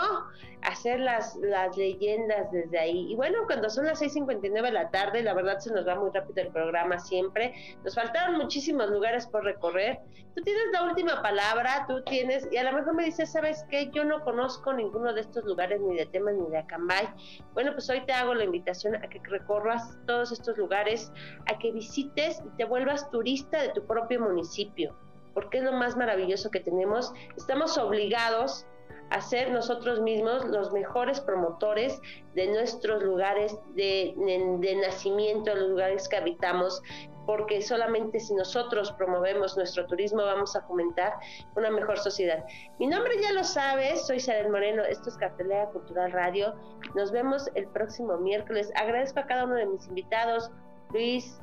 hacer 0.62 1.00
las, 1.00 1.36
las 1.38 1.76
leyendas 1.78 2.52
desde 2.52 2.80
ahí? 2.80 3.12
Y 3.12 3.16
bueno, 3.16 3.40
cuando 3.46 3.70
son 3.70 3.86
las 3.86 4.02
6.59 4.02 4.62
de 4.62 4.72
la 4.72 4.90
tarde, 4.90 5.24
la 5.24 5.34
verdad 5.34 5.60
se 5.60 5.74
nos 5.74 5.88
va 5.88 5.96
muy 5.96 6.12
rápido 6.12 6.42
el 6.42 6.52
programa 6.52 7.00
siempre, 7.00 7.54
nos 7.84 7.96
faltaron 7.96 8.38
muchísimos 8.38 8.90
lugares 8.90 9.28
por 9.28 9.44
recorrer, 9.44 10.00
tú 10.36 10.42
tienes 10.44 10.66
la 10.74 10.84
última 10.84 11.22
palabra, 11.22 11.86
tú 11.88 12.04
tienes, 12.04 12.48
y 12.52 12.58
a 12.58 12.64
lo 12.64 12.74
mejor 12.74 12.94
me 12.94 13.06
dices, 13.06 13.32
¿sabes 13.32 13.66
qué? 13.70 13.90
Yo 13.92 14.04
no 14.04 14.24
conozco 14.24 14.74
ninguno 14.74 15.14
de 15.14 15.22
estos 15.22 15.44
lugares, 15.46 15.80
ni 15.82 15.96
de 15.96 16.06
Temas 16.08 16.36
ni 16.36 16.50
de 16.50 16.58
Acambay. 16.58 17.08
Bueno, 17.54 17.72
pues 17.74 17.90
hoy 17.90 18.06
te 18.06 18.14
hago 18.14 18.34
la 18.34 18.44
invitación 18.44 18.96
a 18.96 19.02
que 19.02 19.22
recorras 19.24 19.98
todos 20.06 20.32
estos 20.32 20.58
lugares, 20.58 21.12
a 21.52 21.58
que 21.58 21.72
visites 21.72 22.42
y 22.46 22.58
te 22.58 22.66
vuelvas 22.66 23.10
turista 23.12 23.62
de 23.62 23.70
tu 23.70 23.86
propio 23.86 24.20
municipio 24.20 24.96
porque 25.36 25.60
es 25.60 25.64
lo 25.64 25.74
más 25.74 25.96
maravilloso 25.96 26.50
que 26.50 26.62
tenemos. 26.62 27.14
Estamos 27.38 27.78
obligados 27.78 28.66
a 29.12 29.22
ser 29.22 29.52
nosotros 29.52 30.02
mismos 30.02 30.46
los 30.46 30.72
mejores 30.72 31.20
promotores 31.22 32.02
de 32.34 32.48
nuestros 32.48 33.04
lugares 33.04 33.56
de, 33.76 34.16
de, 34.18 34.76
nacimiento, 34.78 35.54
los 35.54 35.70
lugares 35.70 36.10
que 36.10 36.18
habitamos, 36.18 36.82
porque 37.28 37.62
solamente 37.62 38.20
si 38.20 38.34
nosotros 38.34 38.92
promovemos 38.94 39.56
nuestro 39.58 39.86
turismo 39.86 40.24
vamos 40.24 40.56
a 40.56 40.62
fomentar 40.62 41.14
una 41.56 41.70
mejor 41.70 42.00
sociedad. 42.00 42.44
Mi 42.80 42.88
nombre 42.88 43.22
ya 43.22 43.32
lo 43.34 43.44
sabes, 43.44 44.08
soy 44.08 44.18
Isabel 44.18 44.50
Moreno, 44.50 44.84
esto 44.84 45.10
es 45.10 45.18
Cartelera 45.18 45.68
Cultural 45.70 46.12
Radio. 46.12 46.56
Nos 46.96 47.12
vemos 47.12 47.50
el 47.54 47.68
próximo 47.68 48.18
miércoles. 48.18 48.72
Agradezco 48.76 49.20
a 49.20 49.26
cada 49.26 49.46
uno 49.46 49.56
de 49.56 49.68
mis 49.68 49.86
invitados, 49.88 50.50
Luis, 50.92 51.40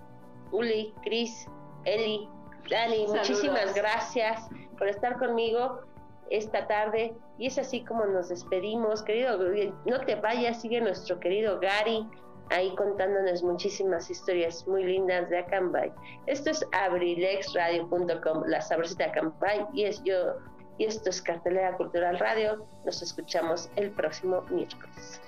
Uli, 0.51 0.95
Cris, 1.03 1.47
Eli, 1.85 2.29
Dani, 2.71 3.07
muchísimas 3.07 3.75
gracias 3.75 4.49
por 4.79 4.89
estar 4.89 5.19
conmigo 5.19 5.81
esta 6.31 6.67
tarde. 6.67 7.15
Y 7.39 7.47
es 7.47 7.59
así 7.59 7.85
como 7.85 8.07
nos 8.07 8.29
despedimos. 8.29 9.03
Querido, 9.03 9.39
no 9.85 10.01
te 10.01 10.15
vayas, 10.17 10.61
sigue 10.61 10.81
nuestro 10.81 11.19
querido 11.21 11.59
Gary 11.61 12.07
ahí 12.51 12.75
contándonos 12.77 13.43
muchísimas 13.43 14.11
historias 14.11 14.67
muy 14.67 14.85
lindas 14.85 15.29
de 15.31 15.39
Acambay. 15.39 15.93
Esto 16.27 16.51
es 16.51 16.65
abrilexradio.com, 16.73 18.45
la 18.47 18.61
sabrosita 18.61 19.07
Acambay, 19.07 19.67
y 19.73 19.85
es 19.85 20.03
yo, 20.05 20.35
y 20.79 20.85
esto 20.85 21.11
es 21.11 21.23
Cartelera 21.23 21.77
Cultural 21.77 22.19
Radio. 22.19 22.67
Nos 22.85 23.03
escuchamos 23.03 23.71
el 23.77 23.91
próximo 23.91 24.43
miércoles. 24.51 25.21